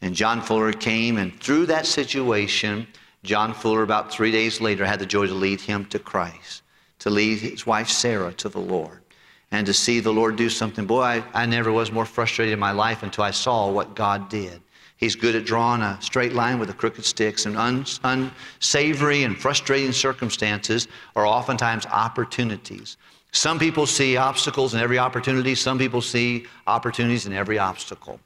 And 0.00 0.14
John 0.14 0.40
Fuller 0.40 0.72
came, 0.72 1.18
and 1.18 1.38
through 1.40 1.66
that 1.66 1.86
situation, 1.86 2.86
John 3.22 3.52
Fuller, 3.52 3.82
about 3.82 4.10
three 4.10 4.30
days 4.30 4.60
later, 4.60 4.86
had 4.86 4.98
the 4.98 5.06
joy 5.06 5.26
to 5.26 5.34
lead 5.34 5.60
him 5.60 5.84
to 5.86 5.98
Christ, 5.98 6.62
to 7.00 7.10
lead 7.10 7.38
his 7.40 7.66
wife 7.66 7.88
Sarah 7.88 8.32
to 8.34 8.48
the 8.48 8.60
Lord, 8.60 9.02
and 9.50 9.66
to 9.66 9.74
see 9.74 10.00
the 10.00 10.12
Lord 10.12 10.36
do 10.36 10.48
something. 10.48 10.86
Boy, 10.86 11.02
I, 11.02 11.24
I 11.34 11.44
never 11.44 11.70
was 11.70 11.92
more 11.92 12.06
frustrated 12.06 12.54
in 12.54 12.58
my 12.58 12.72
life 12.72 13.02
until 13.02 13.24
I 13.24 13.32
saw 13.32 13.70
what 13.70 13.94
God 13.94 14.30
did. 14.30 14.62
He's 15.00 15.16
good 15.16 15.34
at 15.34 15.46
drawing 15.46 15.80
a 15.80 15.96
straight 16.02 16.34
line 16.34 16.58
with 16.58 16.68
a 16.68 16.74
crooked 16.74 17.06
sticks, 17.06 17.46
and 17.46 17.56
unsavory 18.04 19.22
and 19.22 19.36
frustrating 19.36 19.92
circumstances 19.92 20.88
are 21.16 21.26
oftentimes 21.26 21.86
opportunities. 21.86 22.98
Some 23.32 23.58
people 23.58 23.86
see 23.86 24.18
obstacles 24.18 24.74
in 24.74 24.80
every 24.80 24.98
opportunity, 24.98 25.54
some 25.54 25.78
people 25.78 26.02
see 26.02 26.44
opportunities 26.66 27.24
in 27.24 27.32
every 27.32 27.58
obstacle. 27.58 28.20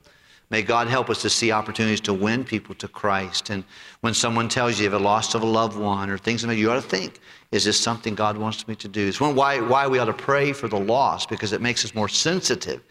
May 0.50 0.62
God 0.62 0.88
help 0.88 1.10
us 1.10 1.22
to 1.22 1.30
see 1.30 1.52
opportunities 1.52 2.00
to 2.02 2.12
win 2.12 2.42
people 2.44 2.74
to 2.76 2.88
Christ. 2.88 3.50
And 3.50 3.64
when 4.00 4.12
someone 4.12 4.48
tells 4.48 4.78
you 4.78 4.84
have 4.84 5.00
a 5.00 5.02
loss 5.02 5.34
of 5.34 5.42
a 5.42 5.46
loved 5.46 5.76
one 5.76 6.10
or 6.10 6.18
things 6.18 6.42
that, 6.42 6.56
you 6.56 6.70
ought 6.70 6.74
to 6.74 6.82
think, 6.82 7.20
is 7.52 7.64
this 7.64 7.78
something 7.80 8.14
God 8.14 8.36
wants 8.36 8.66
me 8.66 8.74
to 8.76 8.88
do? 8.88 9.06
It's 9.06 9.20
why, 9.20 9.60
why 9.60 9.86
we 9.86 9.98
ought 10.00 10.06
to 10.06 10.12
pray 10.12 10.52
for 10.52 10.68
the 10.68 10.78
loss 10.78 11.24
because 11.24 11.52
it 11.52 11.60
makes 11.60 11.84
us 11.84 11.94
more 11.94 12.08
sensitive 12.08 12.82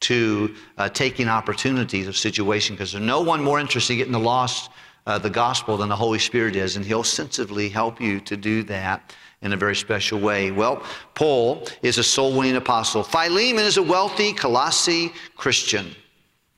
to 0.00 0.54
uh, 0.78 0.88
taking 0.88 1.28
opportunities 1.28 2.06
of 2.06 2.16
situation 2.16 2.74
because 2.74 2.92
there's 2.92 3.04
no 3.04 3.20
one 3.20 3.42
more 3.42 3.58
interested 3.58 3.94
in 3.94 3.98
getting 3.98 4.12
the 4.12 4.18
lost 4.18 4.70
uh, 5.06 5.18
the 5.18 5.30
gospel 5.30 5.76
than 5.76 5.88
the 5.88 5.96
Holy 5.96 6.18
Spirit 6.18 6.56
is, 6.56 6.76
and 6.76 6.84
He'll 6.84 7.04
sensibly 7.04 7.68
help 7.68 8.00
you 8.00 8.20
to 8.20 8.36
do 8.36 8.62
that 8.64 9.14
in 9.42 9.52
a 9.52 9.56
very 9.56 9.76
special 9.76 10.18
way. 10.18 10.50
Well, 10.50 10.82
Paul 11.14 11.66
is 11.82 11.98
a 11.98 12.02
soul 12.02 12.36
winning 12.36 12.56
apostle. 12.56 13.02
Philemon 13.02 13.64
is 13.64 13.76
a 13.76 13.82
wealthy 13.82 14.32
Colossi 14.32 15.12
Christian 15.36 15.94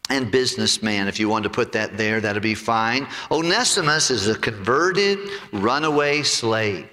and 0.09 0.31
businessman. 0.31 1.09
If 1.09 1.21
you 1.21 1.29
want 1.29 1.45
to 1.45 1.51
put 1.51 1.73
that 1.73 1.97
there, 1.97 2.21
that'll 2.21 2.41
be 2.41 2.55
fine. 2.55 3.07
Onesimus 3.31 4.11
is 4.11 4.29
a 4.29 4.39
converted 4.39 5.19
runaway 5.53 6.23
slave. 6.23 6.89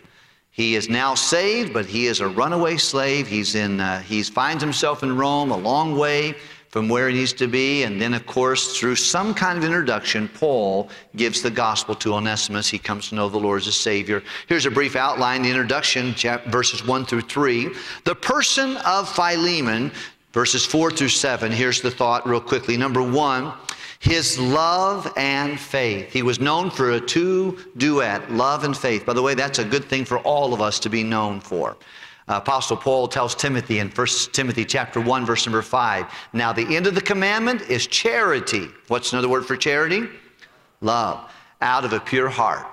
He 0.56 0.76
is 0.76 0.88
now 0.88 1.16
saved, 1.16 1.74
but 1.74 1.86
he 1.86 2.08
is 2.08 2.22
a 2.22 2.30
runaway 2.30 2.78
slave. 2.78 3.28
He's 3.28 3.56
in, 3.56 3.82
uh, 3.82 4.00
he 4.00 4.24
finds 4.24 4.64
himself 4.64 5.04
in 5.04 5.18
Rome, 5.18 5.52
a 5.52 5.58
long 5.58 5.98
way 5.98 6.34
from 6.70 6.88
where 6.88 7.10
he 7.10 7.16
needs 7.16 7.34
to 7.34 7.48
be. 7.50 7.84
And 7.84 8.02
then, 8.02 8.14
of 8.14 8.26
course, 8.26 8.80
through 8.80 8.96
some 8.96 9.34
kind 9.34 9.58
of 9.58 9.66
introduction, 9.66 10.30
Paul 10.30 10.88
gives 11.18 11.42
the 11.42 11.52
gospel 11.52 11.94
to 11.96 12.14
Onesimus. 12.14 12.70
He 12.70 12.80
comes 12.80 13.10
to 13.10 13.16
know 13.16 13.28
the 13.28 13.38
Lord 13.38 13.64
as 13.64 13.68
a 13.68 13.74
Savior. 13.74 14.24
Here's 14.48 14.66
a 14.66 14.72
brief 14.72 14.96
outline 14.96 15.42
the 15.42 15.50
introduction, 15.50 16.16
verses 16.48 16.88
1 16.88 17.06
through 17.06 17.24
3. 17.24 17.72
The 18.06 18.16
person 18.16 18.78
of 18.78 19.14
Philemon, 19.14 19.92
verses 20.32 20.66
4 20.66 20.90
through 20.90 21.10
7. 21.10 21.52
Here's 21.52 21.82
the 21.82 21.92
thought, 21.92 22.26
real 22.26 22.40
quickly. 22.40 22.78
Number 22.78 23.04
one, 23.04 23.52
his 24.06 24.38
love 24.38 25.12
and 25.18 25.60
faith. 25.60 26.14
He 26.14 26.22
was 26.22 26.40
known 26.40 26.70
for 26.70 26.92
a 26.92 27.02
two 27.02 27.58
duet, 27.78 28.32
love 28.32 28.64
and 28.64 28.78
faith. 28.78 29.04
By 29.04 29.14
the 29.14 29.22
way, 29.22 29.34
that's 29.34 29.58
a 29.58 29.66
good 29.66 29.84
thing 29.86 30.06
for 30.06 30.20
all 30.20 30.54
of 30.54 30.62
us 30.62 30.80
to 30.82 30.90
be 30.90 31.04
known 31.04 31.40
for. 31.40 31.76
Apostle 32.28 32.78
Paul 32.78 33.08
tells 33.08 33.34
Timothy 33.34 33.80
in 33.80 33.90
1 33.90 34.08
Timothy 34.32 34.64
chapter 34.64 35.02
1 35.02 35.26
verse 35.26 35.48
number 35.48 35.64
5, 35.64 36.06
now 36.34 36.54
the 36.54 36.76
end 36.76 36.86
of 36.86 36.94
the 36.94 37.02
commandment 37.02 37.64
is 37.64 37.88
charity. 37.88 38.68
What's 38.90 39.12
another 39.12 39.30
word 39.30 39.46
for 39.46 39.58
charity? 39.58 40.08
Love. 40.82 41.32
Out 41.62 41.84
of 41.84 41.94
a 41.94 42.00
pure 42.00 42.30
heart, 42.30 42.68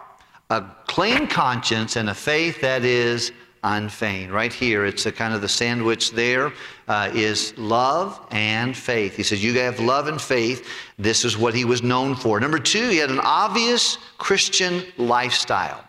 a 0.50 0.64
clean 0.86 1.26
conscience 1.26 1.96
and 1.96 2.10
a 2.10 2.14
faith 2.14 2.60
that 2.60 2.84
is 2.84 3.32
unfeigned. 3.62 4.32
Right 4.32 4.52
here, 4.52 4.84
it's 4.84 5.06
a 5.06 5.12
kind 5.12 5.34
of 5.34 5.40
the 5.40 5.48
sandwich 5.48 6.10
There 6.10 6.52
uh, 6.88 7.10
is 7.14 7.56
love 7.56 8.20
and 8.30 8.76
faith. 8.76 9.16
He 9.16 9.22
says, 9.22 9.42
You 9.42 9.58
have 9.60 9.78
love 9.80 10.08
and 10.08 10.20
faith. 10.20 10.68
This 10.98 11.24
is 11.24 11.38
what 11.38 11.54
he 11.54 11.64
was 11.64 11.82
known 11.82 12.14
for. 12.14 12.40
Number 12.40 12.58
two, 12.58 12.88
he 12.88 12.98
had 12.98 13.10
an 13.10 13.20
obvious 13.20 13.98
Christian 14.18 14.84
lifestyle. 14.96 15.84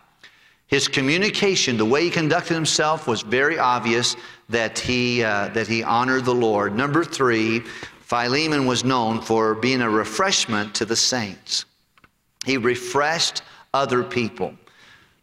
His 0.67 0.87
communication, 0.87 1.77
the 1.77 1.85
way 1.85 2.05
he 2.05 2.09
conducted 2.09 2.53
himself, 2.53 3.07
was 3.07 3.21
very 3.21 3.59
obvious 3.59 4.15
that 4.49 4.77
he, 4.79 5.23
uh, 5.23 5.49
that 5.49 5.67
he 5.67 5.83
honored 5.83 6.25
the 6.25 6.33
Lord. 6.33 6.75
Number 6.75 7.03
three, 7.03 7.59
Philemon 8.01 8.65
was 8.65 8.83
known 8.83 9.21
for 9.21 9.55
being 9.55 9.81
a 9.81 9.89
refreshment 9.89 10.75
to 10.75 10.85
the 10.85 10.95
saints. 10.95 11.65
He 12.45 12.57
refreshed 12.57 13.41
other 13.73 14.03
people. 14.03 14.53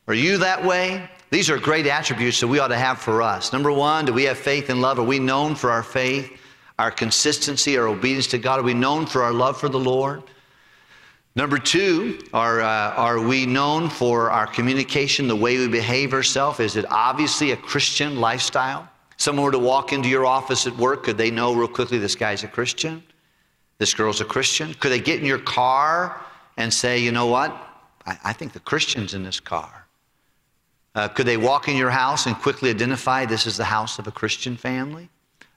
Are 0.08 0.14
you 0.14 0.38
that 0.38 0.64
way? 0.64 1.08
These 1.30 1.48
are 1.48 1.58
great 1.58 1.86
attributes 1.86 2.40
that 2.40 2.48
we 2.48 2.58
ought 2.58 2.68
to 2.68 2.76
have 2.76 2.98
for 2.98 3.22
us. 3.22 3.52
Number 3.52 3.70
one, 3.70 4.04
do 4.04 4.12
we 4.12 4.24
have 4.24 4.36
faith 4.36 4.68
and 4.68 4.80
love? 4.80 4.98
Are 4.98 5.04
we 5.04 5.20
known 5.20 5.54
for 5.54 5.70
our 5.70 5.84
faith, 5.84 6.30
our 6.78 6.90
consistency, 6.90 7.78
our 7.78 7.86
obedience 7.86 8.26
to 8.28 8.38
God? 8.38 8.58
Are 8.58 8.64
we 8.64 8.74
known 8.74 9.06
for 9.06 9.22
our 9.22 9.32
love 9.32 9.58
for 9.58 9.68
the 9.68 9.78
Lord? 9.78 10.24
Number 11.36 11.58
two, 11.58 12.18
are, 12.32 12.60
uh, 12.60 12.94
are 12.94 13.20
we 13.20 13.46
known 13.46 13.88
for 13.88 14.32
our 14.32 14.48
communication, 14.48 15.28
the 15.28 15.36
way 15.36 15.56
we 15.56 15.68
behave 15.68 16.12
ourselves? 16.12 16.58
Is 16.58 16.74
it 16.74 16.84
obviously 16.90 17.52
a 17.52 17.56
Christian 17.56 18.20
lifestyle? 18.20 18.88
Someone 19.16 19.44
were 19.44 19.52
to 19.52 19.58
walk 19.58 19.92
into 19.92 20.08
your 20.08 20.26
office 20.26 20.66
at 20.66 20.76
work, 20.76 21.04
could 21.04 21.16
they 21.16 21.30
know 21.30 21.54
real 21.54 21.68
quickly 21.68 21.98
this 21.98 22.16
guy's 22.16 22.42
a 22.42 22.48
Christian? 22.48 23.04
This 23.78 23.94
girl's 23.94 24.20
a 24.20 24.24
Christian? 24.24 24.74
Could 24.74 24.90
they 24.90 24.98
get 24.98 25.20
in 25.20 25.26
your 25.26 25.38
car 25.38 26.20
and 26.56 26.74
say, 26.74 26.98
you 26.98 27.12
know 27.12 27.26
what? 27.26 27.52
I, 28.04 28.18
I 28.24 28.32
think 28.32 28.52
the 28.52 28.60
Christian's 28.60 29.14
in 29.14 29.22
this 29.22 29.38
car. 29.38 29.79
Uh, 30.94 31.08
could 31.08 31.26
they 31.26 31.36
walk 31.36 31.68
in 31.68 31.76
your 31.76 31.90
house 31.90 32.26
and 32.26 32.36
quickly 32.36 32.70
identify 32.70 33.24
this 33.24 33.46
is 33.46 33.56
the 33.56 33.64
house 33.64 33.98
of 33.98 34.06
a 34.06 34.10
Christian 34.10 34.56
family? 34.56 35.08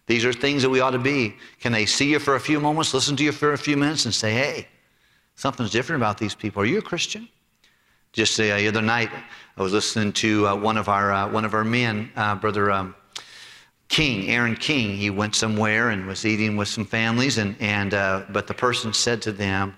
These 0.05 0.25
are 0.25 0.33
things 0.33 0.61
that 0.61 0.69
we 0.69 0.79
ought 0.79 0.91
to 0.91 0.99
be. 0.99 1.35
Can 1.59 1.71
they 1.71 1.85
see 1.85 2.11
you 2.11 2.19
for 2.19 2.35
a 2.35 2.39
few 2.39 2.59
moments, 2.59 2.93
listen 2.93 3.15
to 3.15 3.23
you 3.23 3.31
for 3.31 3.53
a 3.53 3.57
few 3.57 3.77
minutes, 3.77 4.05
and 4.05 4.13
say, 4.13 4.33
hey, 4.33 4.67
something's 5.35 5.71
different 5.71 6.01
about 6.01 6.17
these 6.17 6.35
people? 6.35 6.61
Are 6.61 6.65
you 6.65 6.79
a 6.79 6.81
Christian? 6.81 7.27
Just 8.11 8.39
uh, 8.39 8.43
the 8.43 8.67
other 8.67 8.81
night, 8.81 9.09
I 9.57 9.61
was 9.61 9.73
listening 9.73 10.13
to 10.13 10.47
uh, 10.47 10.55
one, 10.55 10.77
of 10.77 10.87
our, 10.87 11.11
uh, 11.11 11.29
one 11.29 11.45
of 11.45 11.53
our 11.53 11.63
men, 11.63 12.11
uh, 12.15 12.35
Brother 12.35 12.69
um, 12.69 12.95
King, 13.87 14.29
Aaron 14.29 14.55
King. 14.55 14.95
He 14.95 15.09
went 15.09 15.35
somewhere 15.35 15.89
and 15.89 16.05
was 16.05 16.25
eating 16.25 16.57
with 16.57 16.67
some 16.67 16.85
families, 16.85 17.39
and, 17.39 17.55
and, 17.59 17.93
uh, 17.93 18.23
but 18.29 18.45
the 18.45 18.53
person 18.53 18.93
said 18.93 19.21
to 19.23 19.31
them, 19.31 19.73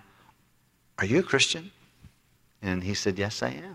Are 0.99 1.05
you 1.05 1.19
a 1.19 1.23
Christian? 1.23 1.71
And 2.61 2.83
he 2.83 2.93
said, 2.93 3.17
Yes, 3.17 3.41
I 3.41 3.49
am. 3.51 3.74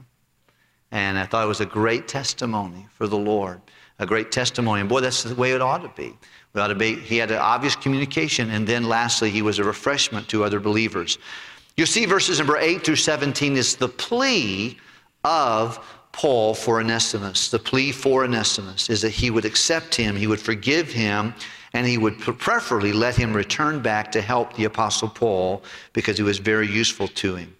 And 0.93 1.19
I 1.19 1.25
thought 1.25 1.45
it 1.45 1.49
was 1.49 1.61
a 1.61 1.67
great 1.67 2.09
testimony 2.09 2.87
for 2.91 3.07
the 3.07 3.17
Lord, 3.17 3.61
a 3.99 4.07
great 4.07 4.33
testimony. 4.33 4.81
And 4.81 4.89
boy, 4.89 5.01
that's 5.01 5.23
the 5.23 5.35
way 5.35 5.53
it 5.53 5.63
ought 5.63 5.83
to 5.83 5.93
be. 5.97 6.17
We 6.53 6.61
ought 6.61 6.69
to 6.69 6.75
be. 6.75 6.97
He 6.97 7.17
had 7.17 7.31
an 7.31 7.39
obvious 7.39 7.77
communication, 7.77 8.51
and 8.51 8.67
then 8.67 8.85
lastly, 8.85 9.31
he 9.31 9.43
was 9.43 9.59
a 9.59 9.65
refreshment 9.65 10.29
to 10.29 10.43
other 10.43 10.59
believers. 10.59 11.19
You 11.77 11.87
see, 11.87 12.07
verses 12.07 12.39
number 12.39 12.57
8 12.57 12.85
through 12.85 12.97
17 12.97 13.57
is 13.57 13.77
the 13.77 13.89
plea 13.89 14.77
of 15.23 15.79
Paul 16.13 16.55
for 16.55 16.81
Onesimus. 16.81 17.51
The 17.51 17.59
plea 17.59 17.93
for 17.93 18.25
Onesimus 18.25 18.91
is 18.91 19.01
that 19.03 19.11
he 19.11 19.31
would 19.31 19.45
accept 19.45 19.95
him, 19.95 20.17
he 20.17 20.27
would 20.27 20.41
forgive 20.41 20.91
him, 20.91 21.33
and 21.73 21.87
he 21.87 21.99
would 21.99 22.19
preferably 22.19 22.93
let 22.93 23.15
him 23.15 23.33
return 23.33 23.81
back 23.81 24.11
to 24.13 24.21
help 24.21 24.55
the 24.55 24.65
Apostle 24.65 25.09
Paul 25.09 25.63
because 25.93 26.17
he 26.17 26.25
was 26.25 26.39
very 26.39 26.67
useful 26.67 27.07
to 27.09 27.37
him. 27.37 27.57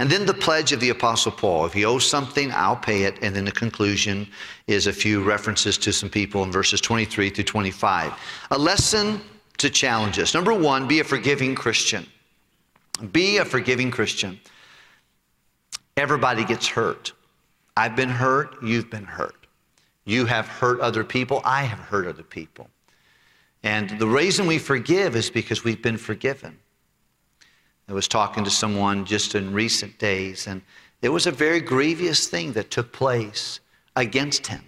And 0.00 0.08
then 0.08 0.24
the 0.24 0.32
pledge 0.32 0.72
of 0.72 0.80
the 0.80 0.88
Apostle 0.88 1.30
Paul 1.30 1.66
if 1.66 1.74
he 1.74 1.84
owes 1.84 2.08
something, 2.08 2.50
I'll 2.52 2.74
pay 2.74 3.02
it. 3.02 3.18
And 3.20 3.36
then 3.36 3.44
the 3.44 3.52
conclusion 3.52 4.26
is 4.66 4.86
a 4.86 4.94
few 4.94 5.22
references 5.22 5.76
to 5.76 5.92
some 5.92 6.08
people 6.08 6.42
in 6.42 6.50
verses 6.50 6.80
23 6.80 7.28
through 7.28 7.44
25. 7.44 8.14
A 8.50 8.58
lesson 8.58 9.20
to 9.58 9.68
challenge 9.68 10.18
us. 10.18 10.32
Number 10.32 10.54
one, 10.54 10.88
be 10.88 11.00
a 11.00 11.04
forgiving 11.04 11.54
Christian. 11.54 12.06
Be 13.12 13.36
a 13.36 13.44
forgiving 13.44 13.90
Christian. 13.90 14.40
Everybody 15.98 16.46
gets 16.46 16.66
hurt. 16.66 17.12
I've 17.76 17.94
been 17.94 18.08
hurt, 18.08 18.56
you've 18.62 18.88
been 18.88 19.04
hurt. 19.04 19.46
You 20.06 20.24
have 20.24 20.48
hurt 20.48 20.80
other 20.80 21.04
people, 21.04 21.42
I 21.44 21.64
have 21.64 21.78
hurt 21.78 22.06
other 22.06 22.22
people. 22.22 22.70
And 23.62 23.90
the 23.98 24.06
reason 24.06 24.46
we 24.46 24.58
forgive 24.58 25.14
is 25.14 25.28
because 25.28 25.62
we've 25.62 25.82
been 25.82 25.98
forgiven. 25.98 26.58
I 27.90 27.92
was 27.92 28.06
talking 28.06 28.44
to 28.44 28.50
someone 28.50 29.04
just 29.04 29.34
in 29.34 29.52
recent 29.52 29.98
days, 29.98 30.46
and 30.46 30.62
it 31.02 31.08
was 31.08 31.26
a 31.26 31.32
very 31.32 31.60
grievous 31.60 32.28
thing 32.28 32.52
that 32.52 32.70
took 32.70 32.92
place 32.92 33.58
against 33.96 34.46
him. 34.46 34.64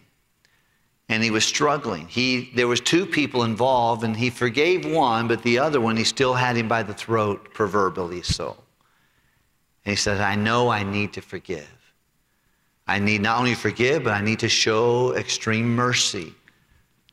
And 1.09 1.23
he 1.23 1.31
was 1.31 1.45
struggling. 1.45 2.09
He, 2.09 2.51
there 2.57 2.67
was 2.67 2.81
two 2.81 3.07
people 3.07 3.45
involved, 3.45 4.03
and 4.03 4.17
he 4.17 4.29
forgave 4.29 4.85
one, 4.85 5.29
but 5.29 5.41
the 5.45 5.57
other 5.57 5.81
one, 5.81 5.97
he 5.97 6.03
still 6.03 6.35
had 6.35 6.57
him 6.57 6.67
by 6.67 6.83
the 6.83 6.95
throat, 6.95 7.55
proverbially 7.55 8.23
so. 8.23 8.57
And 9.85 9.93
he 9.93 9.97
said, 9.97 10.21
I 10.21 10.35
know 10.35 10.69
I 10.69 10.83
need 10.83 11.13
to 11.13 11.21
forgive. 11.21 11.69
I 12.89 12.99
need 12.99 13.21
not 13.21 13.39
only 13.39 13.55
forgive, 13.55 14.03
but 14.03 14.15
I 14.15 14.21
need 14.21 14.41
to 14.41 14.49
show 14.49 15.15
extreme 15.15 15.77
mercy 15.77 16.35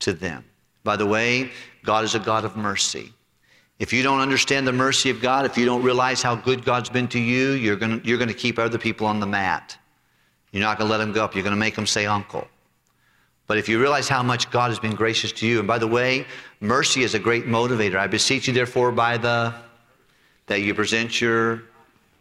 to 0.00 0.12
them. 0.12 0.44
By 0.82 0.96
the 0.96 1.06
way, 1.06 1.52
God 1.84 2.04
is 2.04 2.16
a 2.16 2.18
God 2.18 2.44
of 2.44 2.56
mercy. 2.56 3.12
If 3.80 3.94
you 3.94 4.02
don't 4.02 4.20
understand 4.20 4.66
the 4.66 4.72
mercy 4.72 5.08
of 5.08 5.22
God, 5.22 5.46
if 5.46 5.56
you 5.56 5.64
don't 5.64 5.82
realize 5.82 6.20
how 6.20 6.36
good 6.36 6.66
God's 6.66 6.90
been 6.90 7.08
to 7.08 7.18
you, 7.18 7.52
you're 7.52 7.76
going 7.76 8.02
you're 8.04 8.18
to 8.18 8.34
keep 8.34 8.58
other 8.58 8.76
people 8.76 9.06
on 9.06 9.20
the 9.20 9.26
mat. 9.26 9.76
You're 10.52 10.62
not 10.62 10.76
going 10.78 10.86
to 10.86 10.92
let 10.92 10.98
them 10.98 11.12
go 11.12 11.24
up. 11.24 11.34
You're 11.34 11.42
going 11.42 11.54
to 11.54 11.58
make 11.58 11.76
them 11.76 11.86
say 11.86 12.04
uncle. 12.04 12.46
But 13.46 13.56
if 13.56 13.70
you 13.70 13.80
realize 13.80 14.06
how 14.06 14.22
much 14.22 14.50
God 14.50 14.68
has 14.68 14.78
been 14.78 14.94
gracious 14.94 15.32
to 15.32 15.46
you, 15.46 15.60
and 15.60 15.66
by 15.66 15.78
the 15.78 15.86
way, 15.86 16.26
mercy 16.60 17.04
is 17.04 17.14
a 17.14 17.18
great 17.18 17.46
motivator. 17.46 17.96
I 17.96 18.06
beseech 18.06 18.46
you, 18.48 18.52
therefore, 18.52 18.92
by 18.92 19.16
the 19.16 19.54
that 20.46 20.60
you 20.60 20.74
present 20.74 21.18
your 21.18 21.62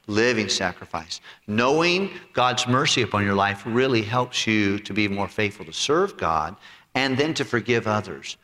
living 0.07 0.47
sacrifice. 0.47 1.19
Knowing 1.45 2.11
God's 2.31 2.67
mercy 2.67 3.01
upon 3.01 3.25
your 3.25 3.35
life 3.35 3.63
really 3.65 4.01
helps 4.01 4.47
you 4.47 4.79
to 4.79 4.93
be 4.93 5.09
more 5.09 5.27
faithful 5.27 5.65
to 5.65 5.73
serve 5.73 6.15
God 6.15 6.55
and 6.95 7.17
then 7.17 7.33
to 7.33 7.43
forgive 7.43 7.85
others. 7.85 8.37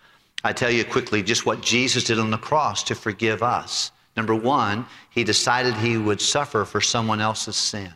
I 0.46 0.54
tell 0.54 0.70
you 0.70 0.86
quickly 0.86 1.24
just 1.24 1.48
what 1.48 1.62
Jesus 1.62 2.04
did 2.04 2.20
on 2.20 2.30
the 2.30 2.38
cross 2.38 2.84
to 2.84 2.94
forgive 2.94 3.42
us. 3.42 3.92
Number 4.16 4.36
one, 4.36 4.86
he 5.10 5.24
decided 5.24 5.74
he 5.74 5.98
would 5.98 6.22
suffer 6.22 6.66
for 6.66 6.80
someone 6.82 7.20
else's 7.20 7.56
sin. 7.56 7.92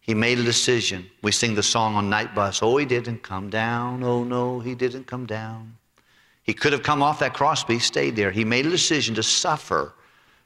He 0.00 0.14
made 0.14 0.40
a 0.40 0.42
decision. 0.42 1.08
We 1.22 1.30
sing 1.30 1.54
the 1.54 1.62
song 1.62 1.94
on 1.94 2.10
Night 2.10 2.34
Bus 2.34 2.60
Oh, 2.60 2.76
he 2.76 2.84
didn't 2.84 3.22
come 3.22 3.50
down. 3.50 4.02
Oh, 4.02 4.24
no, 4.24 4.58
he 4.58 4.74
didn't 4.74 5.06
come 5.06 5.26
down. 5.26 5.76
He 6.42 6.54
could 6.54 6.72
have 6.72 6.82
come 6.82 7.04
off 7.04 7.20
that 7.20 7.34
cross, 7.34 7.62
but 7.62 7.74
he 7.74 7.78
stayed 7.78 8.16
there. 8.16 8.32
He 8.32 8.44
made 8.44 8.66
a 8.66 8.70
decision 8.70 9.14
to 9.14 9.22
suffer 9.22 9.94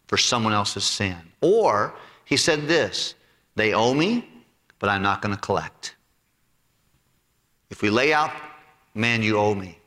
for 0.09 0.19
someone 0.19 0.53
else's 0.53 0.85
sin. 0.85 1.17
Or 1.41 1.95
he 2.27 2.37
said 2.37 2.69
this 2.69 3.15
They 3.55 3.73
owe 3.73 3.95
me, 3.95 4.29
but 4.79 4.91
I'm 4.91 5.03
not 5.03 5.23
going 5.23 5.35
to 5.35 5.41
collect. 5.41 5.97
If 7.71 7.81
we 7.81 7.89
lay 7.89 8.13
out, 8.13 8.31
man, 8.95 9.23
you 9.23 9.39
owe 9.39 9.55
me 9.55 9.78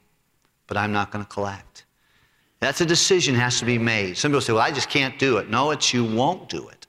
but 0.71 0.77
I'm 0.77 0.93
not 0.93 1.11
going 1.11 1.25
to 1.25 1.29
collect. 1.29 1.83
That's 2.61 2.79
a 2.79 2.85
decision 2.85 3.35
has 3.35 3.59
to 3.59 3.65
be 3.65 3.77
made. 3.77 4.17
Some 4.17 4.31
people 4.31 4.39
say, 4.39 4.53
well, 4.53 4.61
I 4.61 4.71
just 4.71 4.89
can't 4.89 5.19
do 5.19 5.35
it. 5.35 5.49
No, 5.49 5.71
it's 5.71 5.93
you 5.93 6.05
won't 6.05 6.47
do 6.47 6.69
it. 6.69 6.87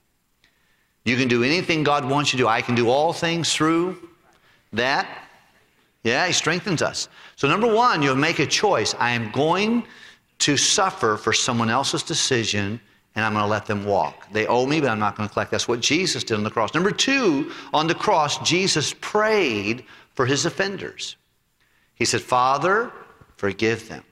You 1.04 1.16
can 1.16 1.26
do 1.26 1.42
anything 1.42 1.82
God 1.82 2.08
wants 2.08 2.32
you 2.32 2.36
to 2.36 2.44
do. 2.44 2.48
I 2.48 2.62
can 2.62 2.76
do 2.76 2.90
all 2.90 3.12
things 3.12 3.52
through 3.52 3.98
that. 4.72 5.26
Yeah, 6.04 6.28
He 6.28 6.32
strengthens 6.32 6.80
us. 6.80 7.08
So, 7.34 7.48
number 7.48 7.66
one, 7.66 8.02
you'll 8.02 8.14
make 8.14 8.38
a 8.38 8.46
choice. 8.46 8.94
I 9.00 9.10
am 9.10 9.32
going 9.32 9.82
to 10.38 10.56
suffer 10.56 11.16
for 11.16 11.32
someone 11.32 11.68
else's 11.68 12.04
decision, 12.04 12.80
and 13.16 13.24
I'm 13.24 13.32
going 13.32 13.44
to 13.44 13.50
let 13.50 13.66
them 13.66 13.84
walk. 13.84 14.30
They 14.30 14.46
owe 14.46 14.64
me, 14.64 14.80
but 14.80 14.90
I'm 14.90 15.00
not 15.00 15.16
going 15.16 15.28
to 15.28 15.32
collect. 15.32 15.50
That's 15.50 15.66
what 15.66 15.80
Jesus 15.80 16.22
did 16.22 16.36
on 16.36 16.44
the 16.44 16.52
cross. 16.52 16.72
Number 16.72 16.92
two, 16.92 17.50
on 17.74 17.88
the 17.88 17.96
cross, 17.96 18.38
Jesus 18.48 18.94
prayed 19.00 19.86
for 20.14 20.24
his 20.24 20.46
offenders. 20.46 21.16
He 21.96 22.04
said, 22.04 22.20
Father, 22.20 22.92
Forgive 23.42 23.88
them, 23.88 24.04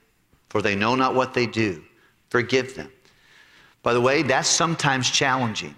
for 0.49 0.61
they 0.61 0.75
know 0.75 0.93
not 0.93 1.15
what 1.15 1.33
they 1.33 1.45
do. 1.45 1.81
Forgive 2.27 2.75
them. 2.75 2.91
By 3.81 3.93
the 3.93 4.01
way, 4.01 4.23
that's 4.23 4.49
sometimes 4.49 5.09
challenging. 5.09 5.73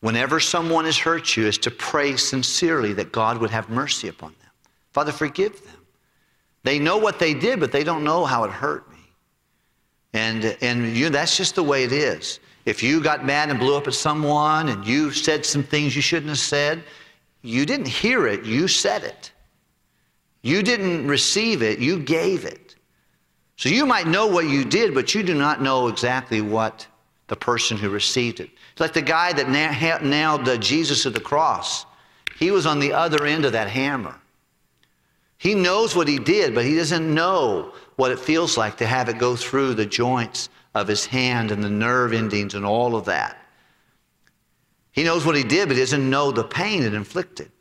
Whenever 0.00 0.40
someone 0.40 0.86
has 0.86 0.96
hurt 0.96 1.36
you, 1.36 1.46
is 1.46 1.58
to 1.58 1.70
pray 1.70 2.16
sincerely 2.16 2.94
that 2.94 3.12
God 3.12 3.36
would 3.42 3.50
have 3.50 3.68
mercy 3.68 4.08
upon 4.08 4.30
them. 4.40 4.50
Father, 4.92 5.12
forgive 5.12 5.62
them. 5.66 5.76
They 6.62 6.78
know 6.78 6.96
what 6.96 7.18
they 7.18 7.34
did, 7.34 7.60
but 7.60 7.72
they 7.72 7.84
don't 7.84 8.04
know 8.04 8.24
how 8.24 8.44
it 8.44 8.50
hurt 8.50 8.90
me. 8.90 9.04
And, 10.14 10.56
and 10.62 10.96
you, 10.96 11.10
that's 11.10 11.36
just 11.36 11.56
the 11.56 11.62
way 11.62 11.84
it 11.84 11.92
is. 11.92 12.40
If 12.64 12.82
you 12.82 13.02
got 13.02 13.22
mad 13.22 13.50
and 13.50 13.58
blew 13.58 13.76
up 13.76 13.86
at 13.86 13.92
someone 13.92 14.70
and 14.70 14.86
you 14.86 15.10
said 15.10 15.44
some 15.44 15.62
things 15.62 15.94
you 15.94 16.00
shouldn't 16.00 16.30
have 16.30 16.38
said, 16.38 16.82
you 17.42 17.66
didn't 17.66 17.88
hear 17.88 18.26
it, 18.26 18.46
you 18.46 18.66
said 18.66 19.04
it. 19.04 19.30
You 20.40 20.62
didn't 20.62 21.06
receive 21.06 21.62
it, 21.62 21.80
you 21.80 21.98
gave 21.98 22.46
it. 22.46 22.63
So 23.56 23.68
you 23.68 23.86
might 23.86 24.06
know 24.06 24.26
what 24.26 24.48
you 24.48 24.64
did, 24.64 24.94
but 24.94 25.14
you 25.14 25.22
do 25.22 25.34
not 25.34 25.62
know 25.62 25.88
exactly 25.88 26.40
what 26.40 26.86
the 27.28 27.36
person 27.36 27.76
who 27.76 27.88
received 27.88 28.40
it. 28.40 28.50
It's 28.72 28.80
like 28.80 28.92
the 28.92 29.02
guy 29.02 29.32
that 29.32 29.48
nailed 30.02 30.60
Jesus 30.60 31.04
to 31.04 31.10
the 31.10 31.20
cross. 31.20 31.86
He 32.36 32.50
was 32.50 32.66
on 32.66 32.80
the 32.80 32.92
other 32.92 33.24
end 33.24 33.44
of 33.44 33.52
that 33.52 33.68
hammer. 33.68 34.16
He 35.38 35.54
knows 35.54 35.94
what 35.94 36.08
he 36.08 36.18
did, 36.18 36.54
but 36.54 36.64
he 36.64 36.74
doesn't 36.74 37.14
know 37.14 37.72
what 37.96 38.10
it 38.10 38.18
feels 38.18 38.56
like 38.56 38.76
to 38.78 38.86
have 38.86 39.08
it 39.08 39.18
go 39.18 39.36
through 39.36 39.74
the 39.74 39.86
joints 39.86 40.48
of 40.74 40.88
his 40.88 41.06
hand 41.06 41.52
and 41.52 41.62
the 41.62 41.70
nerve 41.70 42.12
endings 42.12 42.54
and 42.54 42.64
all 42.64 42.96
of 42.96 43.04
that. 43.04 43.38
He 44.90 45.04
knows 45.04 45.24
what 45.24 45.36
he 45.36 45.44
did, 45.44 45.68
but 45.68 45.76
he 45.76 45.82
doesn't 45.82 46.08
know 46.08 46.32
the 46.32 46.44
pain 46.44 46.82
it 46.82 46.94
inflicted. 46.94 47.52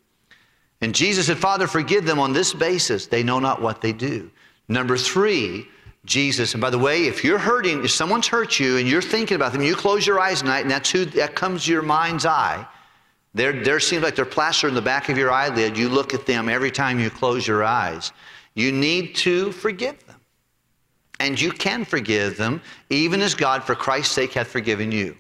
And 0.82 0.94
Jesus 0.96 1.28
said, 1.28 1.38
Father, 1.38 1.68
forgive 1.68 2.06
them 2.06 2.20
on 2.20 2.34
this 2.34 2.54
basis. 2.54 3.08
They 3.08 3.24
know 3.24 3.40
not 3.40 3.62
what 3.62 3.82
they 3.82 3.94
do. 3.94 4.32
Number 4.68 4.98
three, 4.98 5.68
Jesus. 6.06 6.54
And 6.54 6.62
by 6.62 6.70
the 6.70 6.80
way, 6.80 7.06
if 7.06 7.24
you're 7.24 7.40
hurting, 7.40 7.84
if 7.86 7.92
someone's 7.92 8.28
hurt 8.28 8.60
you 8.60 8.78
and 8.78 8.88
you're 8.88 9.02
thinking 9.02 9.36
about 9.36 9.54
them, 9.54 9.62
you 9.62 9.76
close 9.76 10.06
your 10.06 10.20
eyes 10.20 10.42
at 10.42 10.48
night 10.48 10.62
and 10.62 10.72
that's 10.72 10.92
who 10.92 11.06
that 11.06 11.36
comes 11.36 11.66
to 11.66 11.72
your 11.72 11.82
mind's 11.82 12.26
eye. 12.26 12.68
There, 13.34 13.64
there 13.64 13.80
seems 13.80 14.04
like 14.04 14.16
they're 14.16 14.26
plastered 14.26 14.70
in 14.70 14.76
the 14.76 14.82
back 14.82 15.10
of 15.10 15.18
your 15.18 15.32
eyelid. 15.32 15.78
You 15.78 15.90
look 15.90 16.14
at 16.14 16.26
them 16.26 16.50
every 16.50 16.72
time 16.72 17.00
you 17.00 17.10
close 17.10 17.48
your 17.48 17.64
eyes. 17.64 18.12
You 18.54 18.72
need 18.72 19.16
to 19.16 19.52
forgive 19.54 20.06
them. 20.06 20.20
And 21.20 21.40
you 21.40 21.52
can 21.52 21.86
forgive 21.86 22.38
them, 22.38 22.62
even 22.90 23.22
as 23.22 23.34
God, 23.34 23.64
for 23.64 23.76
Christ's 23.76 24.14
sake, 24.14 24.34
hath 24.34 24.48
forgiven 24.48 24.92
you. 24.92 25.18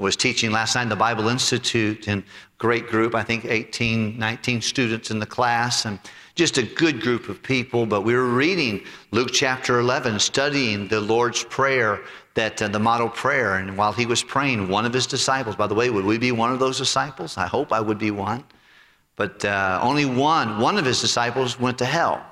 Was 0.00 0.16
teaching 0.16 0.50
last 0.50 0.74
night 0.74 0.84
in 0.84 0.88
the 0.88 0.96
Bible 0.96 1.28
Institute 1.28 2.08
and 2.08 2.22
great 2.56 2.86
group, 2.86 3.14
I 3.14 3.22
think 3.22 3.44
18, 3.44 4.18
19 4.18 4.62
students 4.62 5.10
in 5.10 5.18
the 5.18 5.26
class. 5.26 5.84
And 5.84 5.98
just 6.34 6.56
a 6.56 6.62
good 6.62 7.02
group 7.02 7.28
of 7.28 7.42
people, 7.42 7.84
but 7.84 8.00
we 8.00 8.14
were 8.14 8.24
reading 8.24 8.82
Luke 9.10 9.28
chapter 9.30 9.78
11, 9.78 10.18
studying 10.18 10.88
the 10.88 11.02
Lord's 11.02 11.44
Prayer, 11.44 12.00
that 12.32 12.62
uh, 12.62 12.68
the 12.68 12.78
model 12.78 13.10
prayer. 13.10 13.56
And 13.56 13.76
while 13.76 13.92
he 13.92 14.06
was 14.06 14.22
praying, 14.22 14.70
one 14.70 14.86
of 14.86 14.94
his 14.94 15.06
disciples, 15.06 15.54
by 15.54 15.66
the 15.66 15.74
way, 15.74 15.90
would 15.90 16.06
we 16.06 16.16
be 16.16 16.32
one 16.32 16.50
of 16.50 16.58
those 16.58 16.78
disciples? 16.78 17.36
I 17.36 17.46
hope 17.46 17.70
I 17.70 17.80
would 17.80 17.98
be 17.98 18.10
one. 18.10 18.42
But 19.16 19.44
uh, 19.44 19.80
only 19.82 20.06
one, 20.06 20.60
one 20.60 20.78
of 20.78 20.86
his 20.86 21.02
disciples 21.02 21.60
went 21.60 21.76
to 21.76 21.84
hell. 21.84 22.24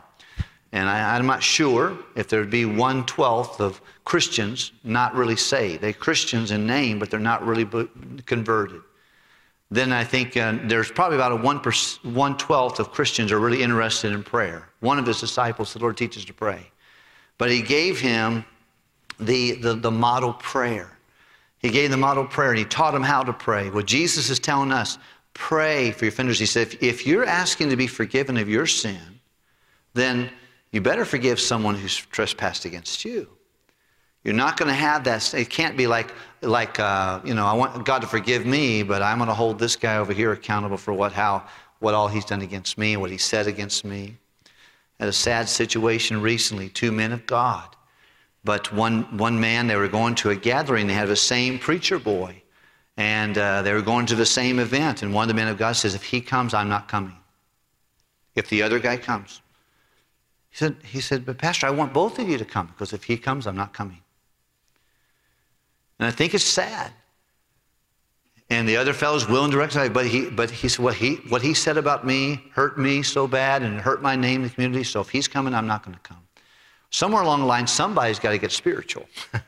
And 0.72 0.88
I, 0.88 1.16
am 1.16 1.26
not 1.26 1.42
sure 1.42 1.96
if 2.14 2.28
there'd 2.28 2.50
be 2.50 2.66
one 2.66 3.06
twelfth 3.06 3.60
of 3.60 3.80
Christians 4.04 4.72
not 4.84 5.14
really 5.14 5.36
saved. 5.36 5.82
They're 5.82 5.94
Christians 5.94 6.50
in 6.50 6.66
name, 6.66 6.98
but 6.98 7.10
they're 7.10 7.20
not 7.20 7.46
really 7.46 7.66
converted 8.26 8.82
then 9.70 9.92
I 9.92 10.04
think 10.04 10.36
uh, 10.36 10.58
there's 10.64 10.90
probably 10.90 11.16
about 11.16 11.32
a 11.32 11.36
one, 11.36 11.60
one 12.02 12.36
twelfth 12.38 12.80
of 12.80 12.90
Christians 12.90 13.30
are 13.32 13.38
really 13.38 13.62
interested 13.62 14.12
in 14.12 14.22
prayer. 14.22 14.68
One 14.80 14.98
of 14.98 15.06
his 15.06 15.20
disciples, 15.20 15.74
the 15.74 15.78
Lord 15.78 15.96
teaches 15.96 16.24
to 16.26 16.32
pray. 16.32 16.70
But 17.36 17.50
he 17.50 17.60
gave 17.60 18.00
him 18.00 18.44
the, 19.20 19.52
the, 19.52 19.74
the 19.74 19.90
model 19.90 20.32
prayer. 20.32 20.96
He 21.58 21.70
gave 21.70 21.90
the 21.90 21.96
model 21.96 22.24
prayer 22.24 22.50
and 22.50 22.58
he 22.58 22.64
taught 22.64 22.94
him 22.94 23.02
how 23.02 23.22
to 23.22 23.32
pray. 23.32 23.68
What 23.68 23.86
Jesus 23.86 24.30
is 24.30 24.38
telling 24.38 24.72
us, 24.72 24.96
pray 25.34 25.90
for 25.90 26.06
your 26.06 26.12
offenders. 26.12 26.38
He 26.38 26.46
said, 26.46 26.68
if, 26.68 26.82
if 26.82 27.06
you're 27.06 27.26
asking 27.26 27.68
to 27.70 27.76
be 27.76 27.86
forgiven 27.86 28.36
of 28.38 28.48
your 28.48 28.66
sin, 28.66 29.20
then 29.92 30.30
you 30.72 30.80
better 30.80 31.04
forgive 31.04 31.40
someone 31.40 31.74
who's 31.74 31.96
trespassed 31.96 32.64
against 32.64 33.04
you. 33.04 33.28
You're 34.24 34.34
not 34.34 34.56
going 34.58 34.68
to 34.68 34.74
have 34.74 35.04
that. 35.04 35.32
It 35.32 35.48
can't 35.48 35.76
be 35.76 35.86
like, 35.86 36.12
like 36.42 36.78
uh, 36.78 37.20
you 37.24 37.34
know, 37.34 37.46
I 37.46 37.54
want 37.54 37.86
God 37.86 38.00
to 38.02 38.06
forgive 38.06 38.44
me, 38.44 38.82
but 38.82 39.00
I'm 39.00 39.18
going 39.18 39.28
to 39.28 39.34
hold 39.34 39.58
this 39.58 39.76
guy 39.76 39.96
over 39.96 40.12
here 40.12 40.32
accountable 40.32 40.76
for 40.76 40.92
what, 40.92 41.12
how, 41.12 41.46
what 41.78 41.94
all 41.94 42.08
he's 42.08 42.24
done 42.24 42.42
against 42.42 42.76
me, 42.76 42.96
what 42.96 43.10
he 43.10 43.18
said 43.18 43.46
against 43.46 43.84
me. 43.84 44.16
Had 45.00 45.08
a 45.08 45.12
sad 45.12 45.48
situation 45.48 46.20
recently, 46.20 46.68
two 46.68 46.90
men 46.90 47.12
of 47.12 47.24
God. 47.24 47.76
But 48.44 48.72
one, 48.72 49.16
one 49.16 49.38
man, 49.38 49.66
they 49.66 49.76
were 49.76 49.88
going 49.88 50.14
to 50.16 50.30
a 50.30 50.36
gathering, 50.36 50.86
they 50.88 50.94
had 50.94 51.08
the 51.08 51.16
same 51.16 51.58
preacher 51.58 51.98
boy. 51.98 52.42
And 52.96 53.38
uh, 53.38 53.62
they 53.62 53.72
were 53.72 53.82
going 53.82 54.06
to 54.06 54.16
the 54.16 54.26
same 54.26 54.58
event. 54.58 55.04
And 55.04 55.14
one 55.14 55.22
of 55.22 55.28
the 55.28 55.34
men 55.34 55.46
of 55.46 55.56
God 55.56 55.76
says, 55.76 55.94
If 55.94 56.02
he 56.02 56.20
comes, 56.20 56.52
I'm 56.52 56.68
not 56.68 56.88
coming. 56.88 57.16
If 58.34 58.48
the 58.48 58.62
other 58.62 58.80
guy 58.80 58.96
comes. 58.96 59.40
He 60.58 60.64
said, 60.64 60.76
he 60.82 61.00
said, 61.00 61.24
But 61.24 61.38
Pastor, 61.38 61.68
I 61.68 61.70
want 61.70 61.92
both 61.92 62.18
of 62.18 62.28
you 62.28 62.36
to 62.36 62.44
come 62.44 62.66
because 62.66 62.92
if 62.92 63.04
he 63.04 63.16
comes, 63.16 63.46
I'm 63.46 63.54
not 63.54 63.72
coming. 63.72 64.02
And 66.00 66.08
I 66.08 66.10
think 66.10 66.34
it's 66.34 66.42
sad. 66.42 66.92
And 68.50 68.68
the 68.68 68.76
other 68.76 68.92
fellow's 68.92 69.28
willing 69.28 69.52
to 69.52 69.58
reconcile, 69.58 69.88
but 69.88 70.06
he, 70.06 70.28
but 70.28 70.50
he 70.50 70.68
said, 70.68 70.82
what 70.82 70.94
he, 70.94 71.16
what 71.28 71.42
he 71.42 71.54
said 71.54 71.76
about 71.76 72.04
me 72.04 72.42
hurt 72.54 72.76
me 72.76 73.04
so 73.04 73.28
bad 73.28 73.62
and 73.62 73.80
hurt 73.80 74.02
my 74.02 74.16
name 74.16 74.42
in 74.42 74.48
the 74.48 74.50
community. 74.50 74.82
So 74.82 75.00
if 75.00 75.10
he's 75.10 75.28
coming, 75.28 75.54
I'm 75.54 75.68
not 75.68 75.84
going 75.84 75.94
to 75.94 76.02
come. 76.02 76.26
Somewhere 76.90 77.22
along 77.22 77.40
the 77.40 77.46
line, 77.46 77.68
somebody's 77.68 78.18
got 78.18 78.30
to 78.30 78.38
get 78.38 78.50
spiritual. 78.50 79.06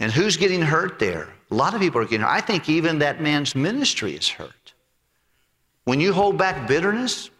And 0.00 0.12
who's 0.12 0.36
getting 0.36 0.62
hurt 0.62 1.00
there? 1.00 1.28
A 1.50 1.54
lot 1.56 1.74
of 1.74 1.80
people 1.80 2.00
are 2.00 2.04
getting 2.04 2.20
hurt. 2.20 2.30
I 2.30 2.40
think 2.40 2.68
even 2.68 3.00
that 3.00 3.20
man's 3.20 3.56
ministry 3.56 4.14
is 4.14 4.28
hurt. 4.28 4.74
When 5.86 5.98
you 5.98 6.12
hold 6.12 6.38
back 6.38 6.68
bitterness, 6.68 7.30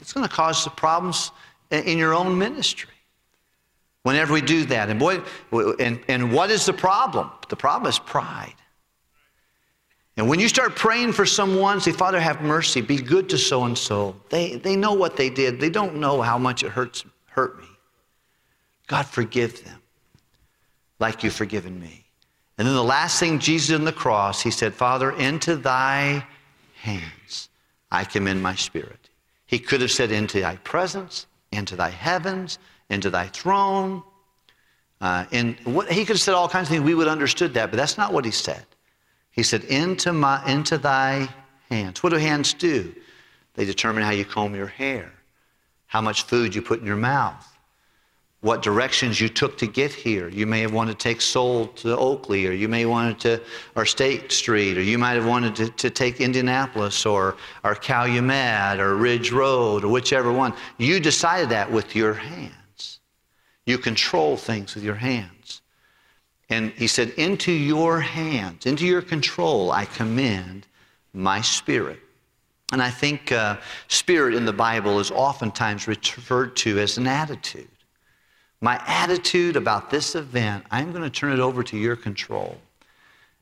it's 0.00 0.12
going 0.12 0.26
to 0.26 0.32
cause 0.32 0.64
the 0.64 0.70
problems 0.70 1.30
in 1.70 1.98
your 1.98 2.14
own 2.14 2.38
ministry. 2.38 2.90
Whenever 4.02 4.32
we 4.32 4.40
do 4.40 4.64
that. 4.66 4.88
And 4.88 5.00
boy, 5.00 5.20
and, 5.80 6.00
and 6.06 6.32
what 6.32 6.50
is 6.50 6.64
the 6.64 6.72
problem? 6.72 7.30
The 7.48 7.56
problem 7.56 7.88
is 7.88 7.98
pride. 7.98 8.54
And 10.16 10.28
when 10.28 10.40
you 10.40 10.48
start 10.48 10.76
praying 10.76 11.12
for 11.12 11.26
someone, 11.26 11.80
say, 11.80 11.92
Father, 11.92 12.18
have 12.20 12.40
mercy, 12.40 12.80
be 12.80 12.96
good 12.96 13.28
to 13.30 13.38
so 13.38 13.64
and 13.64 13.76
so. 13.76 14.16
They 14.30 14.56
they 14.56 14.74
know 14.74 14.94
what 14.94 15.16
they 15.16 15.28
did. 15.28 15.60
They 15.60 15.68
don't 15.68 15.96
know 15.96 16.22
how 16.22 16.38
much 16.38 16.62
it 16.62 16.70
hurts 16.70 17.04
hurt 17.26 17.58
me. 17.58 17.68
God 18.86 19.06
forgive 19.06 19.62
them 19.64 19.82
like 20.98 21.22
you've 21.22 21.34
forgiven 21.34 21.78
me. 21.78 22.04
And 22.56 22.66
then 22.66 22.74
the 22.74 22.82
last 22.82 23.20
thing 23.20 23.38
Jesus 23.38 23.76
on 23.76 23.84
the 23.84 23.92
cross, 23.92 24.40
he 24.40 24.50
said, 24.50 24.72
Father, 24.72 25.10
into 25.10 25.56
thy 25.56 26.24
hands 26.80 27.50
I 27.90 28.04
commend 28.04 28.42
my 28.42 28.54
spirit. 28.54 29.05
He 29.46 29.58
could 29.58 29.80
have 29.80 29.90
said, 29.90 30.10
into 30.10 30.40
thy 30.40 30.56
presence, 30.56 31.26
into 31.52 31.76
thy 31.76 31.90
heavens, 31.90 32.58
into 32.90 33.10
thy 33.10 33.28
throne. 33.28 34.02
Uh, 35.00 35.26
and 35.30 35.56
what, 35.64 35.90
he 35.90 36.04
could 36.04 36.16
have 36.16 36.20
said 36.20 36.34
all 36.34 36.48
kinds 36.48 36.68
of 36.68 36.72
things. 36.72 36.84
We 36.84 36.94
would 36.94 37.06
have 37.06 37.12
understood 37.12 37.54
that, 37.54 37.70
but 37.70 37.76
that's 37.76 37.96
not 37.96 38.12
what 38.12 38.24
he 38.24 38.30
said. 38.30 38.64
He 39.30 39.42
said, 39.42 39.64
into, 39.64 40.12
my, 40.12 40.44
into 40.50 40.78
thy 40.78 41.28
hands. 41.70 42.02
What 42.02 42.10
do 42.10 42.16
hands 42.16 42.54
do? 42.54 42.94
They 43.54 43.64
determine 43.64 44.02
how 44.02 44.10
you 44.10 44.24
comb 44.24 44.54
your 44.54 44.66
hair, 44.66 45.12
how 45.86 46.00
much 46.00 46.22
food 46.22 46.54
you 46.54 46.62
put 46.62 46.80
in 46.80 46.86
your 46.86 46.96
mouth, 46.96 47.55
what 48.40 48.62
directions 48.62 49.20
you 49.20 49.28
took 49.28 49.56
to 49.58 49.66
get 49.66 49.92
here. 49.92 50.28
You 50.28 50.46
may 50.46 50.60
have 50.60 50.72
wanted 50.72 50.98
to 50.98 51.02
take 51.02 51.18
Sohl 51.18 51.74
to 51.76 51.96
Oakley, 51.96 52.46
or 52.46 52.52
you 52.52 52.68
may 52.68 52.80
have 52.80 52.90
wanted 52.90 53.18
to, 53.20 53.42
or 53.74 53.86
State 53.86 54.30
Street, 54.30 54.76
or 54.76 54.82
you 54.82 54.98
might 54.98 55.14
have 55.14 55.26
wanted 55.26 55.56
to, 55.56 55.68
to 55.70 55.90
take 55.90 56.20
Indianapolis, 56.20 57.06
or, 57.06 57.36
or 57.64 57.74
Calumet, 57.74 58.78
or 58.78 58.96
Ridge 58.96 59.32
Road, 59.32 59.84
or 59.84 59.88
whichever 59.88 60.32
one. 60.32 60.54
You 60.76 61.00
decided 61.00 61.48
that 61.50 61.70
with 61.70 61.96
your 61.96 62.14
hands. 62.14 63.00
You 63.64 63.78
control 63.78 64.36
things 64.36 64.74
with 64.74 64.84
your 64.84 64.94
hands. 64.94 65.62
And 66.48 66.70
he 66.72 66.86
said, 66.86 67.10
Into 67.16 67.50
your 67.50 68.00
hands, 68.00 68.66
into 68.66 68.86
your 68.86 69.02
control, 69.02 69.72
I 69.72 69.86
commend 69.86 70.66
my 71.12 71.40
spirit. 71.40 71.98
And 72.72 72.82
I 72.82 72.90
think 72.90 73.32
uh, 73.32 73.56
spirit 73.88 74.34
in 74.34 74.44
the 74.44 74.52
Bible 74.52 75.00
is 75.00 75.10
oftentimes 75.10 75.88
referred 75.88 76.54
to 76.56 76.78
as 76.78 76.98
an 76.98 77.06
attitude 77.06 77.68
my 78.66 78.82
attitude 78.88 79.54
about 79.54 79.90
this 79.90 80.16
event, 80.16 80.64
I'm 80.72 80.90
going 80.90 81.04
to 81.04 81.08
turn 81.08 81.32
it 81.32 81.38
over 81.38 81.62
to 81.62 81.78
your 81.78 81.94
control. 81.94 82.58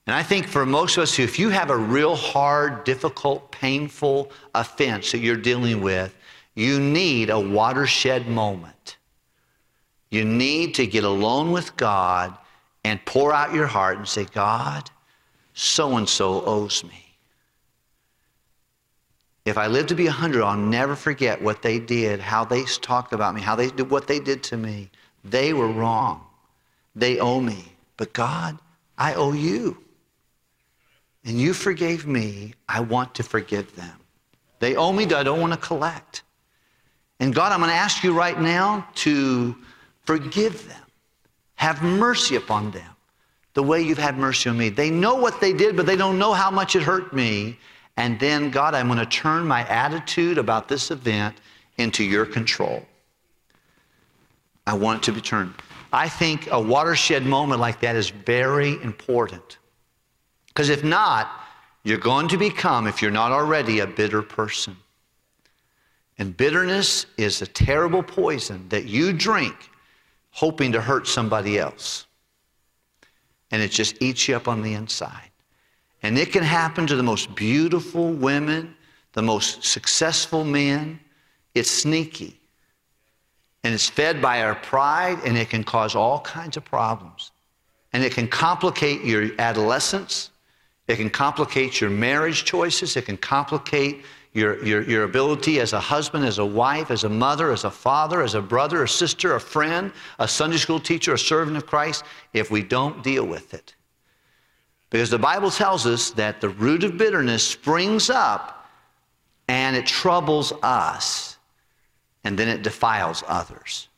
And 0.06 0.14
I 0.14 0.22
think 0.22 0.46
for 0.46 0.66
most 0.66 0.98
of 0.98 1.04
us, 1.04 1.18
if 1.18 1.38
you 1.38 1.48
have 1.48 1.70
a 1.70 1.76
real 1.78 2.14
hard, 2.14 2.84
difficult, 2.84 3.50
painful 3.50 4.30
offense 4.54 5.12
that 5.12 5.20
you're 5.20 5.38
dealing 5.38 5.80
with, 5.80 6.14
you 6.54 6.78
need 6.78 7.30
a 7.30 7.40
watershed 7.40 8.28
moment. 8.28 8.98
You 10.10 10.26
need 10.26 10.74
to 10.74 10.86
get 10.86 11.04
alone 11.04 11.52
with 11.52 11.74
God 11.78 12.36
and 12.84 13.02
pour 13.06 13.32
out 13.32 13.54
your 13.54 13.66
heart 13.66 13.96
and 13.96 14.06
say, 14.06 14.26
God, 14.26 14.90
so 15.54 15.96
and 15.96 16.06
so 16.06 16.44
owes 16.44 16.84
me. 16.84 17.16
If 19.46 19.56
I 19.56 19.68
live 19.68 19.86
to 19.86 19.94
be 19.94 20.04
100, 20.04 20.42
I'll 20.42 20.54
never 20.54 20.94
forget 20.94 21.40
what 21.40 21.62
they 21.62 21.78
did, 21.78 22.20
how 22.20 22.44
they 22.44 22.64
talked 22.82 23.14
about 23.14 23.34
me, 23.34 23.40
how 23.40 23.56
they 23.56 23.70
did 23.70 23.90
what 23.90 24.06
they 24.06 24.20
did 24.20 24.42
to 24.42 24.58
me. 24.58 24.90
They 25.24 25.52
were 25.52 25.68
wrong. 25.68 26.24
They 26.94 27.18
owe 27.18 27.40
me. 27.40 27.72
But 27.96 28.12
God, 28.12 28.58
I 28.98 29.14
owe 29.14 29.32
you. 29.32 29.78
And 31.24 31.40
you 31.40 31.54
forgave 31.54 32.06
me. 32.06 32.54
I 32.68 32.80
want 32.80 33.14
to 33.14 33.22
forgive 33.22 33.74
them. 33.74 33.98
They 34.60 34.76
owe 34.76 34.92
me, 34.92 35.04
I 35.04 35.22
don't 35.22 35.40
want 35.40 35.52
to 35.52 35.58
collect. 35.58 36.22
And 37.20 37.34
God, 37.34 37.52
I'm 37.52 37.60
going 37.60 37.70
to 37.70 37.76
ask 37.76 38.04
you 38.04 38.12
right 38.12 38.38
now 38.38 38.86
to 38.96 39.56
forgive 40.04 40.66
them. 40.68 40.80
Have 41.56 41.82
mercy 41.82 42.36
upon 42.36 42.70
them 42.72 42.90
the 43.54 43.62
way 43.62 43.80
you've 43.80 43.98
had 43.98 44.18
mercy 44.18 44.50
on 44.50 44.58
me. 44.58 44.68
They 44.68 44.90
know 44.90 45.14
what 45.14 45.40
they 45.40 45.52
did, 45.52 45.76
but 45.76 45.86
they 45.86 45.96
don't 45.96 46.18
know 46.18 46.32
how 46.32 46.50
much 46.50 46.76
it 46.76 46.82
hurt 46.82 47.12
me. 47.12 47.58
And 47.96 48.18
then, 48.18 48.50
God, 48.50 48.74
I'm 48.74 48.88
going 48.88 48.98
to 48.98 49.06
turn 49.06 49.46
my 49.46 49.66
attitude 49.68 50.36
about 50.36 50.68
this 50.68 50.90
event 50.90 51.36
into 51.78 52.02
your 52.04 52.26
control. 52.26 52.84
I 54.66 54.74
want 54.74 54.98
it 54.98 55.02
to 55.04 55.12
be 55.12 55.20
turned. 55.20 55.54
I 55.92 56.08
think 56.08 56.48
a 56.50 56.60
watershed 56.60 57.24
moment 57.24 57.60
like 57.60 57.80
that 57.80 57.96
is 57.96 58.10
very 58.10 58.82
important. 58.82 59.58
Because 60.48 60.68
if 60.68 60.82
not, 60.82 61.30
you're 61.82 61.98
going 61.98 62.28
to 62.28 62.36
become, 62.36 62.86
if 62.86 63.02
you're 63.02 63.10
not 63.10 63.30
already, 63.30 63.80
a 63.80 63.86
bitter 63.86 64.22
person. 64.22 64.76
And 66.18 66.36
bitterness 66.36 67.06
is 67.16 67.42
a 67.42 67.46
terrible 67.46 68.02
poison 68.02 68.68
that 68.68 68.86
you 68.86 69.12
drink 69.12 69.70
hoping 70.30 70.72
to 70.72 70.80
hurt 70.80 71.06
somebody 71.06 71.58
else. 71.58 72.06
And 73.50 73.62
it 73.62 73.70
just 73.70 74.02
eats 74.02 74.26
you 74.26 74.34
up 74.34 74.48
on 74.48 74.62
the 74.62 74.74
inside. 74.74 75.30
And 76.02 76.18
it 76.18 76.32
can 76.32 76.42
happen 76.42 76.86
to 76.86 76.96
the 76.96 77.02
most 77.02 77.34
beautiful 77.34 78.12
women, 78.12 78.76
the 79.12 79.22
most 79.22 79.64
successful 79.64 80.44
men. 80.44 81.00
It's 81.54 81.70
sneaky. 81.70 82.40
And 83.64 83.72
it's 83.72 83.88
fed 83.88 84.20
by 84.20 84.42
our 84.42 84.54
pride, 84.54 85.18
and 85.24 85.36
it 85.38 85.48
can 85.48 85.64
cause 85.64 85.94
all 85.94 86.20
kinds 86.20 86.58
of 86.58 86.64
problems. 86.64 87.32
And 87.94 88.04
it 88.04 88.12
can 88.12 88.28
complicate 88.28 89.02
your 89.02 89.30
adolescence. 89.38 90.30
It 90.86 90.96
can 90.96 91.08
complicate 91.08 91.80
your 91.80 91.88
marriage 91.88 92.44
choices. 92.44 92.96
It 92.96 93.06
can 93.06 93.16
complicate 93.16 94.04
your, 94.34 94.62
your, 94.64 94.82
your 94.82 95.04
ability 95.04 95.60
as 95.60 95.72
a 95.72 95.80
husband, 95.80 96.26
as 96.26 96.38
a 96.38 96.44
wife, 96.44 96.90
as 96.90 97.04
a 97.04 97.08
mother, 97.08 97.52
as 97.52 97.64
a 97.64 97.70
father, 97.70 98.20
as 98.20 98.34
a 98.34 98.42
brother, 98.42 98.82
a 98.82 98.88
sister, 98.88 99.36
a 99.36 99.40
friend, 99.40 99.92
a 100.18 100.28
Sunday 100.28 100.58
school 100.58 100.80
teacher, 100.80 101.14
a 101.14 101.18
servant 101.18 101.56
of 101.56 101.64
Christ, 101.64 102.04
if 102.34 102.50
we 102.50 102.62
don't 102.62 103.02
deal 103.02 103.24
with 103.24 103.54
it. 103.54 103.74
Because 104.90 105.08
the 105.08 105.18
Bible 105.18 105.50
tells 105.50 105.86
us 105.86 106.10
that 106.10 106.40
the 106.40 106.50
root 106.50 106.84
of 106.84 106.98
bitterness 106.98 107.46
springs 107.46 108.10
up 108.10 108.68
and 109.48 109.74
it 109.74 109.86
troubles 109.86 110.52
us 110.62 111.33
and 112.24 112.38
then 112.38 112.48
it 112.48 112.62
defiles 112.62 113.22
others. 113.28 113.88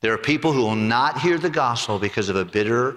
There 0.00 0.12
are 0.12 0.18
people 0.18 0.52
who 0.52 0.62
will 0.62 0.76
not 0.76 1.20
hear 1.20 1.38
the 1.38 1.50
gospel 1.50 1.98
because 1.98 2.28
of 2.28 2.36
a 2.36 2.44
bitter 2.44 2.96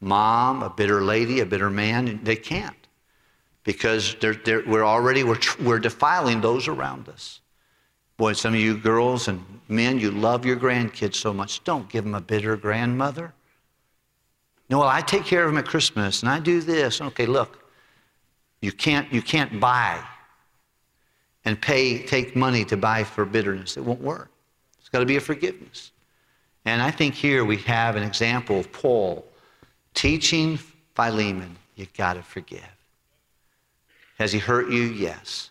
mom, 0.00 0.62
a 0.62 0.70
bitter 0.70 1.02
lady, 1.02 1.40
a 1.40 1.46
bitter 1.46 1.70
man. 1.70 2.20
They 2.22 2.36
can't 2.36 2.76
because 3.64 4.14
they're, 4.20 4.34
they're, 4.34 4.62
we're 4.66 4.84
already 4.84 5.24
we're, 5.24 5.40
we're 5.62 5.78
defiling 5.78 6.40
those 6.40 6.68
around 6.68 7.08
us. 7.08 7.40
Boy, 8.16 8.32
some 8.34 8.54
of 8.54 8.60
you 8.60 8.76
girls 8.76 9.26
and 9.28 9.42
men, 9.68 9.98
you 9.98 10.10
love 10.10 10.46
your 10.46 10.56
grandkids 10.56 11.16
so 11.16 11.32
much. 11.32 11.64
Don't 11.64 11.88
give 11.88 12.04
them 12.04 12.14
a 12.14 12.20
bitter 12.20 12.56
grandmother. 12.56 13.32
No, 14.70 14.78
well, 14.78 14.88
I 14.88 15.00
take 15.00 15.24
care 15.24 15.44
of 15.44 15.50
them 15.50 15.58
at 15.58 15.66
Christmas 15.66 16.22
and 16.22 16.30
I 16.30 16.38
do 16.38 16.60
this. 16.60 17.00
Okay, 17.00 17.26
look, 17.26 17.58
you 18.60 18.70
can't, 18.70 19.12
you 19.12 19.20
can't 19.20 19.58
buy 19.58 20.02
and 21.44 21.60
pay, 21.60 21.98
take 22.04 22.34
money 22.34 22.64
to 22.64 22.76
buy 22.76 23.04
for 23.04 23.24
bitterness. 23.24 23.76
It 23.76 23.84
won't 23.84 24.00
work. 24.00 24.30
It's 24.78 24.88
got 24.88 25.00
to 25.00 25.06
be 25.06 25.16
a 25.16 25.20
forgiveness. 25.20 25.92
And 26.64 26.80
I 26.80 26.90
think 26.90 27.14
here 27.14 27.44
we 27.44 27.58
have 27.58 27.96
an 27.96 28.02
example 28.02 28.58
of 28.58 28.72
Paul 28.72 29.24
teaching 29.92 30.58
Philemon, 30.94 31.56
you 31.76 31.86
got 31.96 32.14
to 32.14 32.22
forgive. 32.22 32.62
Has 34.18 34.32
he 34.32 34.38
hurt 34.38 34.70
you? 34.70 34.82
Yes. 34.82 35.50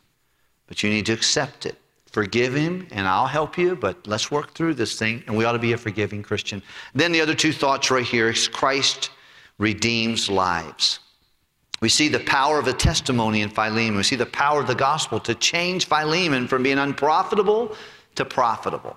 But 0.67 0.81
you 0.81 0.89
need 0.89 1.05
to 1.07 1.13
accept 1.13 1.65
it. 1.65 1.77
Forgive 2.11 2.53
him, 2.53 2.87
and 2.91 3.07
I'll 3.07 3.27
help 3.27 3.57
you, 3.57 3.75
but 3.75 4.05
let's 4.05 4.29
work 4.29 4.53
through 4.53 4.75
this 4.75 4.97
thing. 4.97 5.23
And 5.25 5.35
we 5.35 5.45
ought 5.45 5.53
to 5.53 5.59
be 5.59 5.73
a 5.73 5.77
forgiving 5.77 6.21
Christian. 6.21 6.61
Then 6.93 7.11
the 7.11 7.19
other 7.19 7.33
two 7.33 7.51
thoughts 7.51 7.89
right 7.89 8.05
here 8.05 8.29
is 8.29 8.47
Christ 8.47 9.09
redeems 9.57 10.29
lives. 10.29 10.99
We 11.83 11.89
see 11.89 12.07
the 12.07 12.21
power 12.21 12.57
of 12.59 12.63
the 12.63 12.71
testimony 12.71 13.41
in 13.41 13.49
Philemon. 13.49 13.97
We 13.97 14.03
see 14.03 14.15
the 14.15 14.25
power 14.25 14.61
of 14.61 14.67
the 14.67 14.73
gospel 14.73 15.19
to 15.19 15.35
change 15.35 15.87
Philemon 15.87 16.47
from 16.47 16.63
being 16.63 16.77
unprofitable 16.77 17.75
to 18.15 18.23
profitable. 18.23 18.95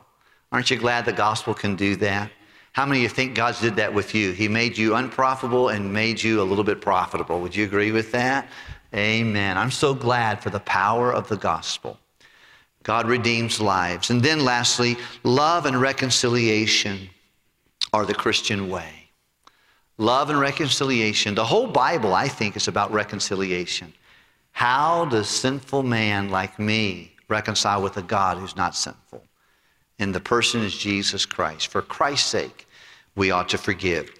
Aren't 0.52 0.70
you 0.70 0.76
glad 0.76 1.04
the 1.04 1.12
gospel 1.12 1.52
can 1.52 1.74
do 1.74 1.96
that? 1.96 2.30
How 2.74 2.86
many 2.86 3.00
of 3.00 3.02
you 3.02 3.08
think 3.08 3.34
God 3.34 3.56
did 3.60 3.74
that 3.74 3.92
with 3.92 4.14
you? 4.14 4.30
He 4.30 4.46
made 4.46 4.78
you 4.78 4.94
unprofitable 4.94 5.70
and 5.70 5.92
made 5.92 6.22
you 6.22 6.40
a 6.40 6.44
little 6.44 6.62
bit 6.62 6.80
profitable. 6.80 7.40
Would 7.40 7.56
you 7.56 7.64
agree 7.64 7.90
with 7.90 8.12
that? 8.12 8.48
Amen. 8.94 9.58
I'm 9.58 9.72
so 9.72 9.92
glad 9.92 10.40
for 10.40 10.50
the 10.50 10.60
power 10.60 11.12
of 11.12 11.28
the 11.28 11.38
gospel. 11.38 11.98
God 12.84 13.08
redeems 13.08 13.60
lives. 13.60 14.10
And 14.10 14.22
then 14.22 14.44
lastly, 14.44 14.96
love 15.24 15.66
and 15.66 15.80
reconciliation 15.80 17.10
are 17.92 18.06
the 18.06 18.14
Christian 18.14 18.70
way. 18.70 19.05
Love 19.98 20.30
and 20.30 20.38
reconciliation. 20.38 21.34
The 21.34 21.44
whole 21.44 21.66
Bible, 21.66 22.14
I 22.14 22.28
think, 22.28 22.56
is 22.56 22.68
about 22.68 22.92
reconciliation. 22.92 23.92
How 24.52 25.06
does 25.06 25.28
sinful 25.28 25.82
man 25.82 26.30
like 26.30 26.58
me 26.58 27.12
reconcile 27.28 27.82
with 27.82 27.96
a 27.96 28.02
God 28.02 28.38
who's 28.38 28.56
not 28.56 28.74
sinful? 28.74 29.22
And 29.98 30.14
the 30.14 30.20
person 30.20 30.62
is 30.62 30.76
Jesus 30.76 31.24
Christ. 31.24 31.68
For 31.68 31.80
Christ's 31.80 32.28
sake, 32.28 32.66
we 33.14 33.30
ought 33.30 33.48
to 33.50 33.58
forgive. 33.58 34.10